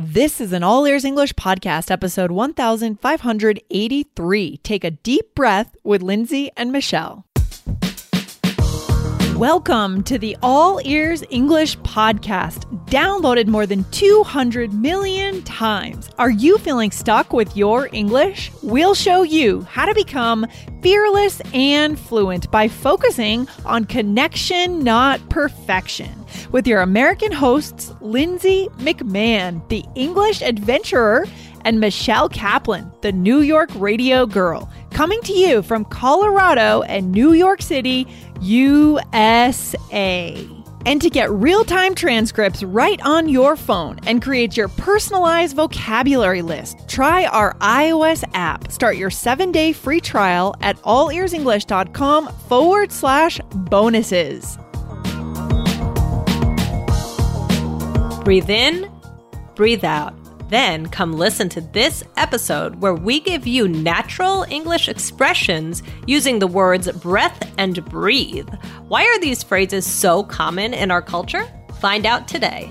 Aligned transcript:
This 0.00 0.40
is 0.40 0.52
an 0.52 0.62
All 0.62 0.86
Ears 0.86 1.04
English 1.04 1.32
podcast, 1.32 1.90
episode 1.90 2.30
1583. 2.30 4.56
Take 4.58 4.84
a 4.84 4.92
deep 4.92 5.34
breath 5.34 5.74
with 5.82 6.02
Lindsay 6.02 6.52
and 6.56 6.70
Michelle. 6.70 7.26
Welcome 9.34 10.04
to 10.04 10.16
the 10.16 10.36
All 10.40 10.80
Ears 10.84 11.24
English 11.30 11.76
podcast, 11.80 12.62
downloaded 12.86 13.48
more 13.48 13.66
than 13.66 13.82
200 13.90 14.72
million 14.72 15.42
times. 15.42 16.08
Are 16.16 16.30
you 16.30 16.58
feeling 16.58 16.92
stuck 16.92 17.32
with 17.32 17.56
your 17.56 17.88
English? 17.92 18.52
We'll 18.62 18.94
show 18.94 19.22
you 19.22 19.62
how 19.62 19.84
to 19.84 19.94
become 19.94 20.46
fearless 20.80 21.42
and 21.52 21.98
fluent 21.98 22.48
by 22.52 22.68
focusing 22.68 23.48
on 23.64 23.84
connection, 23.84 24.84
not 24.84 25.28
perfection. 25.28 26.17
With 26.52 26.66
your 26.66 26.80
American 26.80 27.32
hosts, 27.32 27.92
Lindsay 28.00 28.68
McMahon, 28.78 29.66
the 29.68 29.84
English 29.94 30.42
adventurer, 30.42 31.26
and 31.64 31.80
Michelle 31.80 32.28
Kaplan, 32.28 32.90
the 33.02 33.12
New 33.12 33.40
York 33.40 33.70
radio 33.74 34.26
girl, 34.26 34.70
coming 34.90 35.20
to 35.22 35.32
you 35.32 35.62
from 35.62 35.84
Colorado 35.84 36.82
and 36.82 37.12
New 37.12 37.32
York 37.32 37.62
City, 37.62 38.06
USA. 38.40 39.38
And 40.86 41.02
to 41.02 41.10
get 41.10 41.30
real 41.30 41.64
time 41.64 41.94
transcripts 41.94 42.62
right 42.62 43.00
on 43.02 43.28
your 43.28 43.56
phone 43.56 43.98
and 44.06 44.22
create 44.22 44.56
your 44.56 44.68
personalized 44.68 45.56
vocabulary 45.56 46.40
list, 46.40 46.88
try 46.88 47.26
our 47.26 47.54
iOS 47.54 48.24
app. 48.32 48.70
Start 48.72 48.96
your 48.96 49.10
seven 49.10 49.52
day 49.52 49.72
free 49.72 50.00
trial 50.00 50.54
at 50.62 50.76
allearsenglish.com 50.82 52.28
forward 52.48 52.92
slash 52.92 53.40
bonuses. 53.54 54.58
Breathe 58.28 58.50
in, 58.50 58.92
breathe 59.54 59.86
out. 59.86 60.12
Then 60.50 60.90
come 60.90 61.14
listen 61.14 61.48
to 61.48 61.62
this 61.62 62.04
episode 62.18 62.82
where 62.82 62.92
we 62.92 63.20
give 63.20 63.46
you 63.46 63.66
natural 63.66 64.44
English 64.50 64.86
expressions 64.86 65.82
using 66.06 66.38
the 66.38 66.46
words 66.46 66.92
breath 66.92 67.50
and 67.56 67.82
breathe. 67.86 68.50
Why 68.86 69.04
are 69.04 69.18
these 69.18 69.42
phrases 69.42 69.86
so 69.86 70.24
common 70.24 70.74
in 70.74 70.90
our 70.90 71.00
culture? 71.00 71.42
Find 71.80 72.04
out 72.04 72.28
today. 72.28 72.70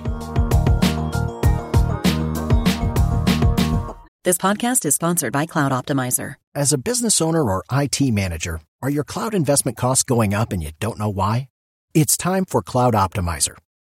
This 4.25 4.37
podcast 4.37 4.85
is 4.85 4.93
sponsored 4.93 5.33
by 5.33 5.47
Cloud 5.47 5.71
Optimizer. 5.71 6.35
As 6.53 6.71
a 6.71 6.77
business 6.77 7.19
owner 7.19 7.41
or 7.41 7.63
IT 7.71 7.99
manager, 7.99 8.61
are 8.83 8.91
your 8.91 9.03
cloud 9.03 9.33
investment 9.33 9.75
costs 9.75 10.03
going 10.03 10.35
up 10.35 10.51
and 10.51 10.61
you 10.61 10.69
don't 10.79 10.99
know 10.99 11.09
why? 11.09 11.49
It's 11.95 12.15
time 12.15 12.45
for 12.45 12.61
Cloud 12.61 12.93
Optimizer. 12.93 13.55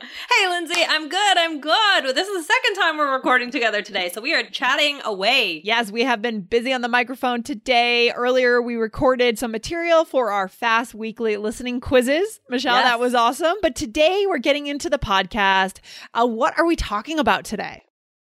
Hey, 0.00 0.48
Lindsay, 0.48 0.80
I'm 0.88 1.08
good. 1.08 1.38
I'm 1.38 1.60
good. 1.60 2.14
This 2.14 2.28
is 2.28 2.46
the 2.46 2.52
second 2.54 2.74
time 2.80 2.98
we're 2.98 3.12
recording 3.12 3.50
together 3.50 3.82
today, 3.82 4.10
so 4.10 4.20
we 4.20 4.32
are 4.32 4.44
chatting 4.44 5.00
away. 5.04 5.60
Yes, 5.64 5.90
we 5.90 6.04
have 6.04 6.22
been 6.22 6.42
busy 6.42 6.72
on 6.72 6.82
the 6.82 6.88
microphone 6.88 7.42
today. 7.42 8.12
Earlier, 8.12 8.62
we 8.62 8.76
recorded 8.76 9.40
some 9.40 9.50
material 9.50 10.04
for 10.04 10.30
our 10.30 10.46
fast 10.46 10.94
weekly 10.94 11.36
listening 11.36 11.80
quizzes. 11.80 12.38
Michelle, 12.48 12.76
Yes. 12.76 12.84
that 12.84 13.00
was 13.00 13.16
awesome. 13.16 13.56
But 13.60 13.74
today, 13.74 14.24
we're 14.28 14.38
getting 14.38 14.68
into 14.68 14.88
the 14.88 15.00
podcast. 15.00 15.78
Uh, 16.14 16.28
what 16.28 16.56
are 16.56 16.64
we 16.66 16.76
talking 16.76 17.18
about 17.18 17.44
today? 17.44 17.82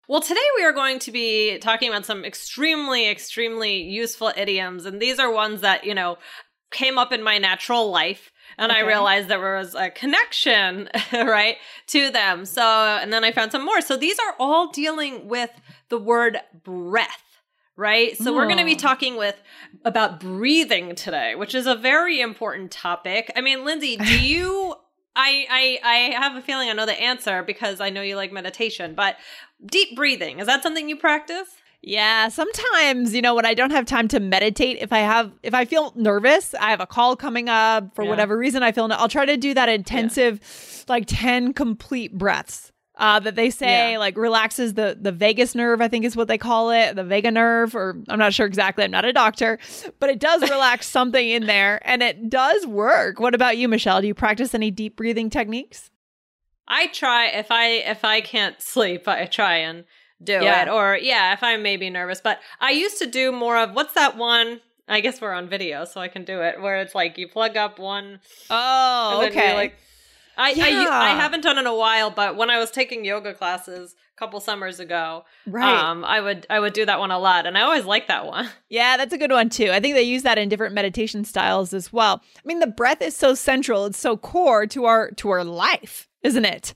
Well, 0.09 0.19
today 0.21 0.41
we 0.57 0.65
are 0.65 0.73
going 0.73 0.99
to 0.99 1.11
be 1.11 1.57
talking 1.59 1.87
about 1.87 2.05
some 2.05 2.25
extremely, 2.25 3.07
extremely 3.07 3.81
useful 3.83 4.33
idioms, 4.35 4.85
and 4.85 5.01
these 5.01 5.19
are 5.19 5.31
ones 5.31 5.61
that, 5.61 5.85
you 5.85 5.95
know, 5.95 6.17
came 6.69 6.97
up 6.97 7.13
in 7.13 7.23
my 7.23 7.37
natural 7.37 7.89
life. 7.89 8.29
And 8.57 8.71
I 8.71 8.79
realized 8.81 9.27
there 9.27 9.57
was 9.57 9.75
a 9.75 9.89
connection, 9.89 10.89
right, 11.13 11.57
to 11.87 12.09
them. 12.11 12.45
So, 12.45 12.61
and 12.63 13.11
then 13.11 13.23
I 13.23 13.31
found 13.31 13.51
some 13.51 13.65
more. 13.65 13.81
So 13.81 13.97
these 13.97 14.19
are 14.19 14.35
all 14.39 14.69
dealing 14.71 15.27
with 15.27 15.49
the 15.89 15.97
word 15.97 16.37
breath, 16.63 17.23
right? 17.75 18.17
So 18.17 18.33
we're 18.33 18.45
going 18.45 18.57
to 18.59 18.65
be 18.65 18.73
Oh. 18.75 18.77
talking 18.77 19.17
with 19.17 19.41
about 19.85 20.19
breathing 20.19 20.95
today, 20.95 21.35
which 21.35 21.55
is 21.55 21.65
a 21.67 21.75
very 21.75 22.21
important 22.21 22.71
topic. 22.71 23.31
I 23.35 23.41
mean, 23.41 23.65
Lindsay, 23.65 23.97
do 23.97 24.19
you 24.23 24.75
I 25.15 25.45
I 25.49 25.79
I 25.83 25.95
have 26.21 26.35
a 26.35 26.41
feeling 26.41 26.69
I 26.69 26.73
know 26.73 26.85
the 26.85 26.99
answer 27.01 27.43
because 27.43 27.81
I 27.81 27.89
know 27.89 28.01
you 28.01 28.15
like 28.15 28.31
meditation, 28.31 28.95
but 28.95 29.17
deep 29.65 29.95
breathing, 29.95 30.39
is 30.39 30.47
that 30.47 30.63
something 30.63 30.87
you 30.87 30.95
practice? 30.95 31.49
Yeah, 31.83 32.27
sometimes, 32.29 33.15
you 33.15 33.23
know, 33.23 33.33
when 33.33 33.45
I 33.45 33.55
don't 33.55 33.71
have 33.71 33.85
time 33.85 34.07
to 34.09 34.19
meditate, 34.19 34.77
if 34.81 34.93
I 34.93 34.99
have, 34.99 35.31
if 35.41 35.55
I 35.55 35.65
feel 35.65 35.91
nervous, 35.95 36.53
I 36.53 36.69
have 36.69 36.79
a 36.79 36.85
call 36.85 37.15
coming 37.15 37.49
up 37.49 37.95
for 37.95 38.03
Yeah. 38.03 38.09
whatever 38.09 38.37
reason 38.37 38.61
I 38.61 38.71
feel, 38.71 38.87
I'll 38.91 39.09
try 39.09 39.25
to 39.25 39.35
do 39.35 39.55
that 39.55 39.67
intensive, 39.67 40.85
like 40.87 41.05
10 41.07 41.53
complete 41.53 42.15
breaths. 42.17 42.71
Uh, 42.97 43.19
that 43.19 43.35
they 43.35 43.49
say 43.49 43.93
Yeah. 43.93 43.97
like 43.97 44.15
relaxes 44.15 44.75
the 44.75 44.95
the 44.99 45.11
vagus 45.13 45.55
nerve, 45.55 45.81
I 45.81 45.87
think 45.87 46.05
is 46.05 46.15
what 46.15 46.27
they 46.27 46.37
call 46.37 46.69
it, 46.69 46.95
the 46.95 47.03
vega 47.05 47.31
nerve, 47.31 47.73
or 47.73 47.97
I'm 48.09 48.19
not 48.19 48.33
sure 48.33 48.45
exactly. 48.45 48.83
I'm 48.83 48.91
not 48.91 49.05
a 49.05 49.13
doctor, 49.13 49.57
but 49.99 50.11
it 50.11 50.19
does 50.19 50.41
relax 50.41 50.87
something 50.97 51.27
in 51.29 51.47
there, 51.47 51.79
and 51.83 52.03
it 52.03 52.29
does 52.29 52.67
work. 52.67 53.19
What 53.19 53.33
about 53.33 53.57
you, 53.57 53.67
Michelle? 53.67 54.01
Do 54.01 54.07
you 54.07 54.13
practice 54.13 54.53
any 54.53 54.69
deep 54.69 54.97
breathing 54.97 55.31
techniques? 55.31 55.89
I 56.67 56.87
try 56.87 57.27
if 57.27 57.49
I 57.49 57.67
if 57.69 58.05
I 58.05 58.21
can't 58.21 58.61
sleep, 58.61 59.07
I 59.07 59.25
try 59.25 59.55
and 59.55 59.85
do 60.23 60.33
Yeah. 60.33 60.63
it. 60.63 60.69
Or 60.69 60.97
yeah, 61.01 61.33
if 61.33 61.43
I'm 61.43 61.61
maybe 61.63 61.89
nervous. 61.89 62.21
But 62.21 62.39
I 62.59 62.71
used 62.71 62.97
to 62.99 63.07
do 63.07 63.31
more 63.31 63.57
of 63.57 63.73
what's 63.73 63.93
that 63.93 64.17
one? 64.17 64.61
I 64.87 64.99
guess 64.99 65.21
we're 65.21 65.31
on 65.33 65.47
video, 65.47 65.85
so 65.85 66.01
I 66.01 66.09
can 66.09 66.25
do 66.25 66.41
it. 66.41 66.61
Where 66.61 66.81
it's 66.81 66.93
like 66.95 67.17
you 67.17 67.27
plug 67.27 67.55
up 67.55 67.79
one. 67.79 68.19
Oh, 68.49 69.21
you, 69.21 69.29
like 69.53 69.75
I, 70.37 70.49
I 70.51 70.53
Yeah. 70.53 70.89
I 70.89 71.09
haven't 71.11 71.41
done 71.41 71.57
it 71.57 71.61
in 71.61 71.67
a 71.67 71.75
while, 71.75 72.09
but 72.11 72.35
when 72.35 72.49
I 72.49 72.57
was 72.59 72.71
taking 72.71 73.05
yoga 73.05 73.33
classes 73.33 73.95
a 74.15 74.19
couple 74.19 74.39
summers 74.39 74.79
ago, 74.79 75.23
right. 75.45 75.77
um, 75.77 76.03
I 76.03 76.19
would 76.19 76.45
I 76.49 76.59
would 76.59 76.73
do 76.73 76.85
that 76.85 76.99
one 76.99 77.11
a 77.11 77.19
lot, 77.19 77.45
and 77.45 77.57
I 77.57 77.61
always 77.61 77.85
liked 77.85 78.07
that 78.09 78.25
one. 78.25 78.49
Yeah, 78.69 78.95
that's 78.97 79.13
a 79.13 79.17
good 79.17 79.31
one 79.31 79.49
too. 79.49 79.69
I 79.71 79.79
think 79.81 79.95
they 79.95 80.03
use 80.03 80.23
that 80.23 80.37
in 80.37 80.47
different 80.49 80.73
meditation 80.73 81.25
styles 81.25 81.73
as 81.73 81.91
well. 81.91 82.21
I 82.37 82.41
mean, 82.45 82.59
the 82.59 82.67
breath 82.67 83.01
is 83.01 83.15
so 83.15 83.33
central, 83.35 83.85
it's 83.85 83.97
so 83.99 84.15
core 84.17 84.65
to 84.67 84.85
our 84.85 85.11
to 85.11 85.29
our 85.29 85.43
life, 85.43 86.07
isn't 86.23 86.45
it? 86.45 86.73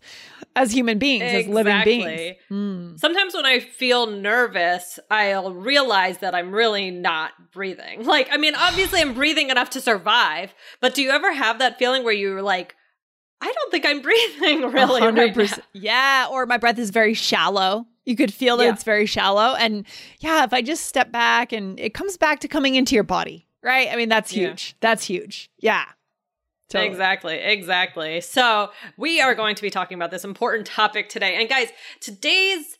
As 0.55 0.71
human 0.71 0.97
beings, 0.99 1.23
as 1.23 1.47
living 1.47 1.83
beings. 1.83 2.38
Mm. 2.49 2.97
Sometimes 2.99 3.33
when 3.33 3.45
I 3.45 3.59
feel 3.59 4.07
nervous, 4.07 4.99
I'll 5.11 5.53
realize 5.53 6.19
that 6.19 6.33
I'm 6.33 6.51
really 6.53 6.91
not 6.91 7.31
breathing. 7.51 8.05
Like, 8.05 8.29
I 8.31 8.38
mean, 8.38 8.55
obviously 8.55 9.01
I'm 9.01 9.13
breathing 9.13 9.49
enough 9.49 9.71
to 9.71 9.81
survive, 9.81 10.53
but 10.79 10.93
do 10.95 11.01
you 11.01 11.09
ever 11.11 11.34
have 11.34 11.59
that 11.59 11.78
feeling 11.78 12.03
where 12.05 12.13
you're 12.13 12.41
like, 12.41 12.75
I 13.41 13.52
don't 13.52 13.72
think 13.72 13.85
I'm 13.85 14.02
breathing 14.09 14.72
really 14.72 15.02
right 15.02 15.35
now. 15.35 15.47
Yeah, 15.73 16.28
or 16.31 16.46
my 16.46 16.57
breath 16.57 16.79
is 16.79 16.90
very 16.90 17.13
shallow. 17.13 17.85
You 18.05 18.16
could 18.16 18.34
feel 18.34 18.55
that 18.57 18.63
Yeah. 18.63 18.72
it's 18.73 18.84
very 18.84 19.05
shallow. 19.07 19.55
And 19.55 19.85
yeah, 20.19 20.46
if 20.46 20.53
I 20.53 20.61
just 20.61 20.85
step 20.85 21.11
back 21.11 21.52
and 21.52 21.78
it 21.79 21.93
comes 21.93 22.16
back 22.17 22.40
to 22.41 22.47
coming 22.47 22.75
into 22.75 22.96
your 22.96 23.03
body, 23.03 23.47
right? 23.61 23.90
I 23.91 23.96
mean, 23.97 24.07
that's 24.09 24.31
Yeah. 24.31 24.49
huge. 24.49 24.75
That's 24.79 25.03
huge. 25.03 25.49
Yeah. 25.59 25.85
Totally. 26.70 26.90
Exactly, 26.90 27.35
exactly. 27.38 28.22
So, 28.22 28.72
we 28.97 29.22
are 29.22 29.35
going 29.35 29.56
to 29.56 29.62
be 29.62 29.70
talking 29.70 29.96
about 29.96 30.12
this 30.12 30.23
important 30.23 30.66
topic 30.67 31.09
today. 31.09 31.35
And 31.35 31.47
guys, 31.47 31.67
today's 32.00 32.78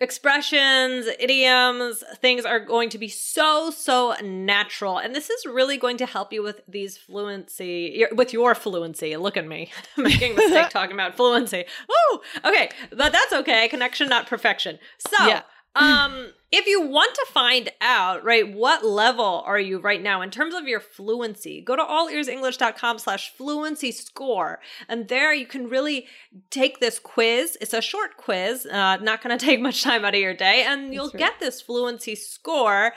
expressions, 0.00 1.06
idioms, 1.18 2.02
things 2.16 2.44
are 2.44 2.60
going 2.60 2.90
to 2.90 2.98
be 2.98 3.08
so, 3.08 3.70
so 3.70 4.14
natural. 4.22 4.98
And 4.98 5.14
this 5.14 5.30
is 5.30 5.46
really 5.46 5.76
going 5.76 5.96
to 5.98 6.06
help 6.06 6.32
you 6.32 6.42
with 6.42 6.60
these 6.68 6.98
fluency, 6.98 8.04
with 8.12 8.32
your 8.32 8.54
fluency. 8.54 9.16
Look 9.16 9.36
at 9.36 9.46
me 9.46 9.70
making 9.96 10.34
mistake 10.36 10.68
talking 10.70 10.94
about 10.94 11.16
fluency. 11.16 11.64
Woo! 11.88 12.20
Okay, 12.44 12.68
but 12.90 13.12
that's 13.12 13.32
okay. 13.32 13.68
Connection, 13.68 14.08
not 14.08 14.26
perfection. 14.26 14.78
So, 14.98 15.26
Yeah. 15.26 15.42
um, 15.74 16.32
if 16.54 16.66
you 16.68 16.82
want 16.82 17.12
to 17.16 17.26
find 17.32 17.68
out, 17.80 18.22
right, 18.22 18.54
what 18.54 18.84
level 18.84 19.42
are 19.44 19.58
you 19.58 19.80
right 19.80 20.00
now 20.00 20.22
in 20.22 20.30
terms 20.30 20.54
of 20.54 20.68
your 20.68 20.78
fluency, 20.78 21.60
go 21.60 21.74
to 21.74 21.82
allearsenglish.com 21.82 23.00
slash 23.00 23.32
fluency 23.34 23.90
score. 23.90 24.60
And 24.88 25.08
there 25.08 25.34
you 25.34 25.46
can 25.46 25.68
really 25.68 26.06
take 26.50 26.78
this 26.78 27.00
quiz. 27.00 27.58
It's 27.60 27.74
a 27.74 27.82
short 27.82 28.16
quiz, 28.16 28.66
uh, 28.66 28.98
not 28.98 29.20
going 29.20 29.36
to 29.38 29.44
take 29.44 29.60
much 29.60 29.82
time 29.82 30.04
out 30.04 30.14
of 30.14 30.20
your 30.20 30.34
day. 30.34 30.62
And 30.64 30.94
you'll 30.94 31.08
right. 31.08 31.18
get 31.18 31.40
this 31.40 31.60
fluency 31.60 32.14
score. 32.14 32.92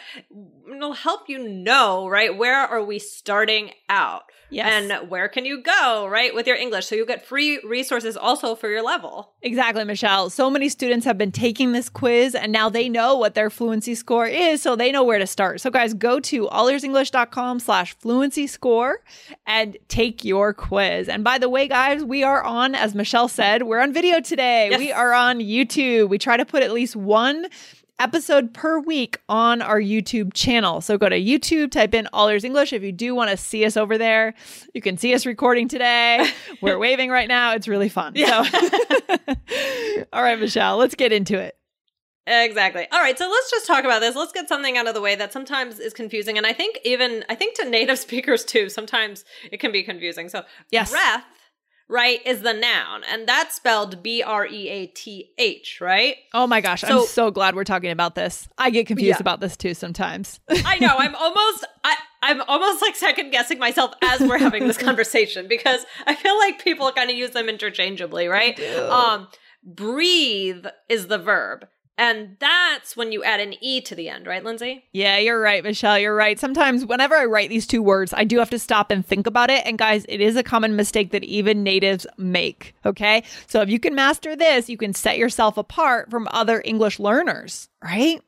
It'll 0.71 0.93
help 0.93 1.27
you 1.27 1.39
know, 1.39 2.07
right, 2.07 2.37
where 2.37 2.59
are 2.59 2.83
we 2.83 2.99
starting 2.99 3.71
out? 3.89 4.23
Yes. 4.49 4.91
And 4.91 5.09
where 5.09 5.27
can 5.27 5.45
you 5.45 5.61
go, 5.61 6.07
right, 6.07 6.33
with 6.33 6.47
your 6.47 6.55
English? 6.55 6.85
So 6.85 6.95
you'll 6.95 7.05
get 7.05 7.25
free 7.25 7.59
resources 7.65 8.15
also 8.15 8.55
for 8.55 8.69
your 8.69 8.81
level. 8.81 9.33
Exactly, 9.41 9.83
Michelle. 9.83 10.29
So 10.29 10.49
many 10.49 10.69
students 10.69 11.05
have 11.05 11.17
been 11.17 11.31
taking 11.31 11.73
this 11.73 11.89
quiz 11.89 12.33
and 12.33 12.51
now 12.51 12.69
they 12.69 12.87
know 12.87 13.17
what 13.17 13.35
their 13.47 13.51
fluency 13.51 13.95
score 13.95 14.27
is, 14.27 14.61
so 14.61 14.75
they 14.75 14.91
know 14.91 15.05
where 15.05 15.19
to 15.19 15.25
start. 15.25 15.61
So 15.61 15.69
guys, 15.69 15.93
go 15.93 16.19
to 16.19 16.47
allearsenglish.com 16.47 17.61
slash 17.61 17.95
fluency 17.97 18.45
score 18.45 18.99
and 19.45 19.77
take 19.87 20.25
your 20.25 20.53
quiz. 20.53 21.07
And 21.07 21.23
by 21.23 21.37
the 21.37 21.47
way, 21.47 21.69
guys, 21.69 22.03
we 22.03 22.23
are 22.23 22.43
on, 22.43 22.75
as 22.75 22.93
Michelle 22.93 23.29
said, 23.29 23.63
we're 23.63 23.79
on 23.79 23.93
video 23.93 24.19
today. 24.19 24.67
Yes. 24.69 24.79
We 24.79 24.91
are 24.91 25.13
on 25.13 25.39
YouTube. 25.39 26.09
We 26.09 26.17
try 26.17 26.35
to 26.35 26.43
put 26.43 26.61
at 26.61 26.73
least 26.73 26.97
one 26.97 27.45
episode 27.99 28.53
per 28.53 28.79
week 28.79 29.17
on 29.29 29.61
our 29.61 29.79
YouTube 29.79 30.33
channel. 30.33 30.81
So 30.81 30.97
go 30.97 31.07
to 31.07 31.17
YouTube, 31.17 31.71
type 31.71 31.93
in 31.93 32.09
All 32.11 32.27
Ears 32.27 32.43
English. 32.43 32.73
If 32.73 32.83
you 32.83 32.91
do 32.91 33.15
want 33.15 33.31
to 33.31 33.37
see 33.37 33.63
us 33.63 33.77
over 33.77 33.97
there, 33.97 34.33
you 34.73 34.81
can 34.81 34.97
see 34.97 35.13
us 35.13 35.25
recording 35.25 35.69
today. 35.69 36.29
We're 36.61 36.77
waving 36.79 37.11
right 37.11 37.29
now. 37.29 37.53
It's 37.53 37.69
really 37.69 37.89
fun. 37.89 38.13
So, 38.17 38.25
all 40.11 40.21
right, 40.21 40.37
Michelle, 40.37 40.75
let's 40.75 40.95
get 40.95 41.13
into 41.13 41.39
it. 41.39 41.57
Exactly. 42.29 42.85
All 42.91 42.99
right, 42.99 43.17
so 43.17 43.29
let's 43.29 43.49
just 43.49 43.65
talk 43.65 43.85
about 43.85 43.99
this. 44.01 44.13
Let's 44.15 44.33
get 44.33 44.49
something 44.49 44.77
out 44.77 44.85
of 44.87 44.93
the 44.93 45.01
way 45.01 45.15
that 45.15 45.31
sometimes 45.31 45.79
is 45.79 45.93
confusing 45.93 46.37
and 46.37 46.45
I 46.45 46.51
think 46.53 46.77
even 46.83 47.23
I 47.29 47.35
think 47.35 47.55
to 47.59 47.69
native 47.69 47.97
speakers 48.07 48.43
too, 48.43 48.67
sometimes 48.69 49.23
it 49.51 49.59
can 49.61 49.71
be 49.71 49.81
confusing. 49.83 50.27
So, 50.27 50.43
Yes. 50.69 50.91
breath, 50.91 51.23
right, 51.87 52.19
is 52.25 52.41
the 52.41 52.51
noun 52.53 53.03
and 53.09 53.25
that's 53.27 53.55
spelled 53.55 54.03
B 54.03 54.21
R 54.23 54.45
E 54.45 54.67
A 54.69 54.87
T 54.87 55.31
H, 55.37 55.79
right? 55.79 56.17
Oh 56.33 56.45
my 56.47 56.59
gosh, 56.59 56.81
So- 56.81 57.01
I'm 57.01 57.07
so 57.07 57.31
glad 57.31 57.55
we're 57.55 57.63
talking 57.63 57.91
about 57.91 58.15
this. 58.15 58.49
I 58.57 58.71
get 58.71 58.87
confused 58.87 59.07
Yeah. 59.19 59.21
about 59.21 59.39
this 59.39 59.55
too 59.55 59.73
sometimes. 59.73 60.41
I 60.49 60.79
know. 60.79 60.95
I'm 60.97 61.15
almost 61.15 61.65
I 61.85 61.95
I'm 62.23 62.41
almost 62.41 62.81
like 62.81 62.97
second 62.97 63.29
guessing 63.29 63.57
myself 63.57 63.93
as 64.03 64.19
we're 64.19 64.37
having 64.39 64.67
this 64.67 64.77
conversation 64.89 65.47
because 65.47 65.85
I 66.05 66.13
feel 66.15 66.37
like 66.37 66.61
people 66.61 66.91
kind 66.91 67.09
of 67.09 67.15
use 67.15 67.29
them 67.29 67.47
interchangeably, 67.47 68.27
right? 68.27 68.59
Um 68.59 69.29
breathe 69.63 70.65
is 70.89 71.07
the 71.07 71.17
verb. 71.17 71.67
And 71.97 72.37
that's 72.39 72.95
when 72.95 73.11
you 73.11 73.23
add 73.23 73.39
an 73.39 73.55
e 73.59 73.81
to 73.81 73.95
the 73.95 74.07
end, 74.09 74.27
right, 74.27 74.43
Lindsay? 74.43 74.85
Yeah, 74.91 75.17
you're 75.17 75.41
right, 75.41 75.63
Michelle. 75.63 75.97
You're 75.97 76.15
right. 76.15 76.39
Sometimes, 76.39 76.85
whenever 76.85 77.15
I 77.15 77.25
write 77.25 77.49
these 77.49 77.65
two 77.65 77.81
words, 77.81 78.13
I 78.15 78.23
do 78.23 78.37
have 78.37 78.51
to 78.51 78.59
stop 78.59 78.91
and 78.91 79.05
think 79.05 79.25
about 79.25 79.49
it. 79.49 79.65
And, 79.65 79.77
guys, 79.77 80.05
it 80.07 80.21
is 80.21 80.35
a 80.35 80.43
common 80.43 80.75
mistake 80.75 81.11
that 81.11 81.23
even 81.23 81.63
natives 81.63 82.05
make. 82.17 82.75
Okay. 82.85 83.23
So, 83.47 83.61
if 83.61 83.69
you 83.69 83.79
can 83.79 83.95
master 83.95 84.35
this, 84.35 84.69
you 84.69 84.77
can 84.77 84.93
set 84.93 85.17
yourself 85.17 85.57
apart 85.57 86.11
from 86.11 86.27
other 86.31 86.61
English 86.63 86.99
learners, 86.99 87.67
right? 87.83 88.21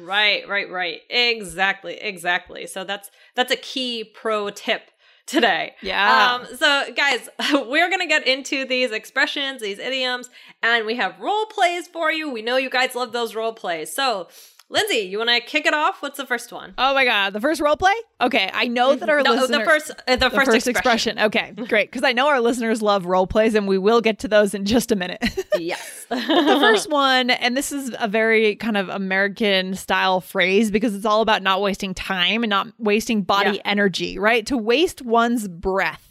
Right, 0.00 0.48
right, 0.48 0.70
right. 0.70 1.00
Exactly, 1.10 1.94
exactly. 1.94 2.66
So 2.66 2.84
that's 2.84 3.10
that's 3.34 3.52
a 3.52 3.56
key 3.56 4.04
pro 4.04 4.50
tip 4.50 4.91
today. 5.26 5.74
Yeah. 5.82 6.40
Um 6.40 6.56
so 6.56 6.84
guys, 6.94 7.28
we're 7.52 7.88
going 7.88 8.00
to 8.00 8.06
get 8.06 8.26
into 8.26 8.64
these 8.66 8.90
expressions, 8.90 9.62
these 9.62 9.78
idioms, 9.78 10.30
and 10.62 10.86
we 10.86 10.96
have 10.96 11.18
role 11.20 11.46
plays 11.46 11.88
for 11.88 12.12
you. 12.12 12.30
We 12.30 12.42
know 12.42 12.56
you 12.56 12.70
guys 12.70 12.94
love 12.94 13.12
those 13.12 13.34
role 13.34 13.52
plays. 13.52 13.94
So, 13.94 14.28
Lindsay, 14.72 15.00
you 15.00 15.18
want 15.18 15.28
to 15.28 15.40
kick 15.40 15.66
it 15.66 15.74
off? 15.74 16.00
What's 16.00 16.16
the 16.16 16.24
first 16.24 16.50
one? 16.50 16.72
Oh 16.78 16.94
my 16.94 17.04
God. 17.04 17.34
The 17.34 17.42
first 17.42 17.60
role 17.60 17.76
play? 17.76 17.92
Okay. 18.22 18.50
I 18.54 18.68
know 18.68 18.94
that 18.94 19.06
our 19.10 19.20
no, 19.22 19.32
listeners. 19.32 19.58
the 19.58 19.64
first 19.64 19.90
uh, 19.90 19.94
the, 20.06 20.16
the 20.16 20.30
first, 20.30 20.50
first 20.50 20.66
expression. 20.66 21.18
expression. 21.18 21.52
Okay, 21.58 21.64
great. 21.68 21.90
Because 21.90 22.02
I 22.02 22.12
know 22.12 22.28
our 22.28 22.40
listeners 22.40 22.80
love 22.80 23.04
role 23.04 23.26
plays, 23.26 23.54
and 23.54 23.68
we 23.68 23.76
will 23.76 24.00
get 24.00 24.18
to 24.20 24.28
those 24.28 24.54
in 24.54 24.64
just 24.64 24.90
a 24.90 24.96
minute. 24.96 25.22
yes. 25.58 26.06
the 26.08 26.16
first 26.16 26.90
one, 26.90 27.28
and 27.28 27.54
this 27.54 27.70
is 27.70 27.94
a 28.00 28.08
very 28.08 28.56
kind 28.56 28.78
of 28.78 28.88
American 28.88 29.74
style 29.74 30.22
phrase 30.22 30.70
because 30.70 30.94
it's 30.94 31.04
all 31.04 31.20
about 31.20 31.42
not 31.42 31.60
wasting 31.60 31.92
time 31.92 32.42
and 32.42 32.48
not 32.48 32.68
wasting 32.78 33.22
body 33.22 33.56
Yeah. 33.56 33.62
energy, 33.66 34.18
right? 34.18 34.46
To 34.46 34.56
waste 34.56 35.02
one's 35.02 35.48
breath. 35.48 36.08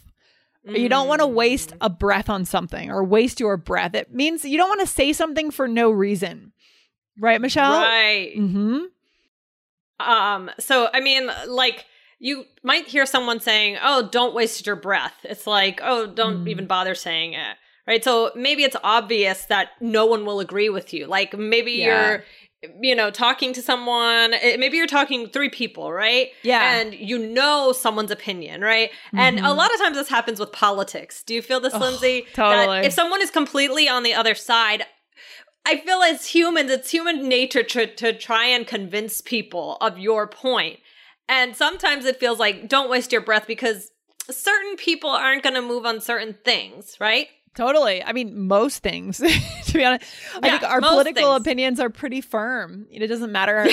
You 0.64 0.88
don't 0.88 1.08
want 1.08 1.20
to 1.20 1.26
waste 1.26 1.72
a 1.80 1.90
breath 1.90 2.30
on 2.30 2.44
something 2.44 2.88
or 2.88 3.02
waste 3.02 3.40
your 3.40 3.56
breath. 3.56 3.96
It 3.96 4.14
means 4.14 4.44
you 4.44 4.56
don't 4.56 4.68
want 4.68 4.80
to 4.82 4.86
say 4.86 5.12
something 5.12 5.50
for 5.50 5.66
no 5.66 5.90
reason. 5.90 6.52
Right, 7.18 7.40
Michelle? 7.40 7.72
right. 7.72 8.32
Mm-hmm. 8.36 8.78
Um, 10.00 10.50
so 10.58 10.88
I 10.92 11.00
mean, 11.00 11.30
like 11.46 11.86
you 12.18 12.44
might 12.62 12.86
hear 12.88 13.06
someone 13.06 13.40
saying, 13.40 13.78
"Oh, 13.82 14.08
don't 14.10 14.34
waste 14.34 14.66
your 14.66 14.76
breath." 14.76 15.14
It's 15.24 15.46
like, 15.46 15.80
"Oh, 15.82 16.06
don't 16.06 16.44
Mm. 16.44 16.48
even 16.48 16.66
bother 16.66 16.94
saying 16.94 17.34
it." 17.34 17.56
Right? 17.86 18.02
So 18.02 18.30
maybe 18.36 18.62
it's 18.62 18.76
obvious 18.84 19.44
that 19.46 19.70
no 19.80 20.06
one 20.06 20.24
will 20.24 20.38
agree 20.40 20.68
with 20.68 20.92
you. 20.94 21.06
Like 21.06 21.36
maybe 21.36 21.72
Yeah. 21.72 21.86
you're 22.10 22.24
you 22.80 22.94
know, 22.94 23.10
talking 23.10 23.52
to 23.52 23.60
someone, 23.60 24.34
eh, 24.34 24.56
maybe 24.56 24.76
you're 24.76 24.86
talking 24.86 25.28
three 25.28 25.48
people, 25.48 25.92
right? 25.92 26.28
Yeah. 26.44 26.76
And 26.76 26.94
you 26.94 27.18
know 27.18 27.72
someone's 27.72 28.12
opinion, 28.12 28.60
right? 28.60 28.92
And 29.16 29.40
a 29.40 29.42
Mhm. 29.42 29.56
lot 29.56 29.74
of 29.74 29.80
times 29.80 29.96
this 29.96 30.08
happens 30.08 30.38
with 30.38 30.52
politics. 30.52 31.24
Do 31.24 31.34
you 31.34 31.42
feel 31.42 31.58
this, 31.58 31.74
Oh, 31.74 31.78
Lindsay? 31.80 32.24
totally. 32.34 32.66
That 32.82 32.84
if 32.84 32.92
someone 32.92 33.20
is 33.20 33.32
completely 33.32 33.88
on 33.88 34.04
the 34.04 34.14
other 34.14 34.36
side, 34.36 34.86
I 35.64 35.78
feel 35.78 36.02
as 36.02 36.26
humans, 36.26 36.70
it's 36.70 36.90
human 36.90 37.28
nature 37.28 37.62
to, 37.62 37.86
to 37.94 38.12
try 38.12 38.46
and 38.46 38.66
convince 38.66 39.20
people 39.20 39.76
of 39.80 39.98
your 39.98 40.26
point. 40.26 40.80
And 41.28 41.54
sometimes 41.56 42.04
it 42.04 42.18
feels 42.18 42.38
like 42.38 42.68
don't 42.68 42.90
waste 42.90 43.12
your 43.12 43.20
breath 43.20 43.46
because 43.46 43.90
certain 44.30 44.76
people 44.76 45.10
aren't 45.10 45.42
going 45.42 45.54
to 45.54 45.62
move 45.62 45.86
on 45.86 46.00
certain 46.00 46.36
things, 46.44 46.96
right? 47.00 47.28
Totally. 47.54 48.02
I 48.02 48.12
mean, 48.12 48.46
most 48.48 48.78
things, 48.82 49.18
to 49.66 49.72
be 49.74 49.84
honest. 49.84 50.10
I 50.42 50.50
think 50.50 50.62
our 50.62 50.80
political 50.80 51.34
things. 51.34 51.40
opinions 51.42 51.80
are 51.80 51.90
pretty 51.90 52.22
firm. 52.22 52.86
It 52.90 53.06
doesn't 53.08 53.30
matter. 53.30 53.68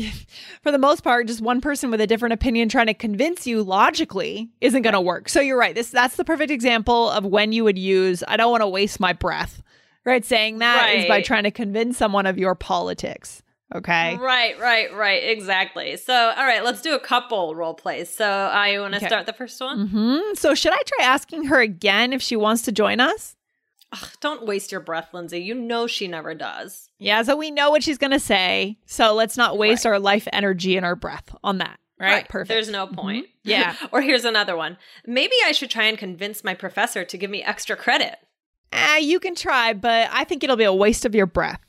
For 0.62 0.70
the 0.70 0.78
most 0.78 1.02
part, 1.02 1.28
just 1.28 1.40
one 1.40 1.62
person 1.62 1.90
with 1.90 2.00
a 2.02 2.06
different 2.06 2.34
opinion 2.34 2.68
trying 2.68 2.86
to 2.86 2.94
convince 2.94 3.46
you 3.46 3.62
logically 3.62 4.50
isn't 4.60 4.82
going 4.82 4.92
to 4.92 5.00
work. 5.00 5.30
So 5.30 5.40
you're 5.40 5.58
right. 5.58 5.74
This 5.74 5.90
that's 5.90 6.16
the 6.16 6.24
perfect 6.24 6.50
example 6.50 7.08
of 7.10 7.24
when 7.24 7.52
you 7.52 7.64
would 7.64 7.78
use 7.78 8.22
I 8.28 8.36
don't 8.36 8.50
want 8.50 8.62
to 8.62 8.68
waste 8.68 9.00
my 9.00 9.14
breath. 9.14 9.62
Right? 10.04 10.24
Saying 10.24 10.58
that 10.58 10.94
is 10.94 11.06
by 11.06 11.22
trying 11.22 11.44
to 11.44 11.50
convince 11.50 11.96
someone 11.96 12.26
of 12.26 12.38
your 12.38 12.54
politics. 12.54 13.42
Okay? 13.74 14.16
Right, 14.16 14.58
right, 14.60 14.92
right. 14.94 15.22
Exactly. 15.24 15.96
So, 15.96 16.12
all 16.14 16.44
right, 16.44 16.62
let's 16.62 16.82
do 16.82 16.94
a 16.94 17.00
couple 17.00 17.54
role 17.54 17.72
plays. 17.72 18.10
So, 18.14 18.26
I 18.28 18.78
want 18.78 18.92
to 18.92 18.98
Okay. 18.98 19.06
start 19.06 19.24
the 19.26 19.32
first 19.32 19.58
one. 19.60 19.88
Mhm. 19.88 20.36
So 20.36 20.54
should 20.54 20.72
I 20.74 20.82
try 20.84 21.06
asking 21.06 21.44
her 21.44 21.60
again 21.60 22.12
if 22.12 22.20
she 22.20 22.36
wants 22.36 22.62
to 22.62 22.72
join 22.72 23.00
us? 23.00 23.34
Ugh, 23.92 24.08
don't 24.20 24.44
waste 24.46 24.72
your 24.72 24.80
breath, 24.80 25.08
Lindsay. 25.14 25.40
You 25.40 25.54
know 25.54 25.86
she 25.86 26.06
never 26.08 26.34
does. 26.34 26.90
Yeah, 26.98 27.22
so 27.22 27.36
we 27.36 27.50
know 27.50 27.70
what 27.70 27.82
she's 27.82 27.98
going 27.98 28.10
to 28.10 28.18
say. 28.20 28.78
So 28.86 29.14
let's 29.14 29.36
not 29.36 29.56
waste 29.58 29.86
our 29.86 29.98
life 29.98 30.26
energy 30.32 30.76
and 30.76 30.84
our 30.84 30.96
breath 30.96 31.34
on 31.44 31.58
that. 31.58 31.78
Right? 32.00 32.28
Perfect. 32.28 32.48
There's 32.48 32.68
no 32.70 32.86
point. 32.88 33.26
Yeah. 33.44 33.74
or 33.92 34.02
here's 34.02 34.24
another 34.24 34.56
one. 34.56 34.76
Maybe 35.06 35.34
I 35.46 35.52
should 35.52 35.70
try 35.70 35.84
and 35.84 35.96
convince 35.96 36.42
my 36.42 36.52
professor 36.54 37.04
to 37.04 37.16
give 37.16 37.30
me 37.30 37.42
extra 37.42 37.76
credit. 37.76 38.16
Ah, 38.72 38.96
you 38.96 39.20
can 39.20 39.34
try, 39.34 39.72
but 39.72 40.08
I 40.12 40.24
think 40.24 40.42
it'll 40.44 40.56
be 40.56 40.64
a 40.64 40.72
waste 40.74 41.04
of 41.04 41.14
your 41.14 41.26
breath. 41.26 41.60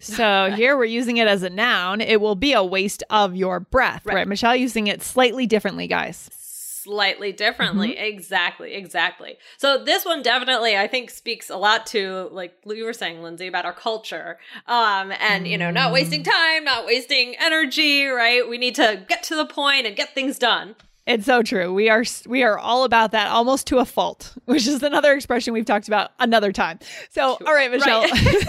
So 0.00 0.50
here 0.56 0.76
we're 0.76 0.84
using 0.84 1.16
it 1.16 1.26
as 1.28 1.42
a 1.42 1.50
noun. 1.50 2.00
It 2.00 2.20
will 2.20 2.34
be 2.34 2.52
a 2.52 2.62
waste 2.64 3.02
of 3.10 3.34
your 3.34 3.60
breath, 3.60 4.04
right? 4.04 4.14
Right. 4.16 4.28
Michelle 4.28 4.54
using 4.56 4.86
it 4.86 5.02
slightly 5.02 5.46
differently, 5.46 5.86
guys. 5.86 6.28
Slightly 6.32 7.32
differently. 7.32 7.94
Mm-hmm. 7.94 8.04
Exactly, 8.04 8.74
exactly. 8.74 9.38
So 9.56 9.82
this 9.82 10.04
one 10.04 10.22
definitely 10.22 10.76
I 10.76 10.86
think 10.86 11.10
speaks 11.10 11.50
a 11.50 11.56
lot 11.56 11.84
to 11.86 12.28
like 12.30 12.54
you 12.64 12.84
were 12.84 12.92
saying, 12.92 13.22
Lindsay, 13.22 13.48
about 13.48 13.64
our 13.64 13.72
culture. 13.72 14.38
Um 14.68 15.12
and 15.18 15.48
you 15.48 15.58
know, 15.58 15.72
not 15.72 15.92
wasting 15.92 16.22
Mm. 16.22 16.30
time, 16.30 16.64
not 16.64 16.86
wasting 16.86 17.34
energy, 17.40 18.04
right? 18.06 18.48
We 18.48 18.56
need 18.56 18.76
to 18.76 19.04
get 19.08 19.24
to 19.24 19.34
the 19.34 19.46
point 19.46 19.86
and 19.86 19.96
get 19.96 20.14
things 20.14 20.38
done. 20.38 20.76
It's 21.06 21.24
so 21.24 21.42
true. 21.42 21.72
We 21.72 21.88
are 21.88 22.04
we 22.26 22.42
are 22.42 22.58
all 22.58 22.82
about 22.84 23.12
that 23.12 23.28
almost 23.28 23.68
to 23.68 23.78
a 23.78 23.84
fault, 23.84 24.34
which 24.44 24.66
is 24.66 24.82
another 24.82 25.12
expression 25.12 25.52
we've 25.52 25.64
talked 25.64 25.88
about 25.88 26.10
another 26.18 26.52
time. 26.52 26.80
So, 27.10 27.38
all 27.46 27.54
right, 27.54 27.70
Michelle. 27.70 28.02
Right. 28.02 28.44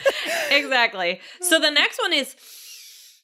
exactly. 0.50 1.20
So 1.42 1.60
the 1.60 1.70
next 1.70 1.98
one 2.00 2.14
is 2.14 2.34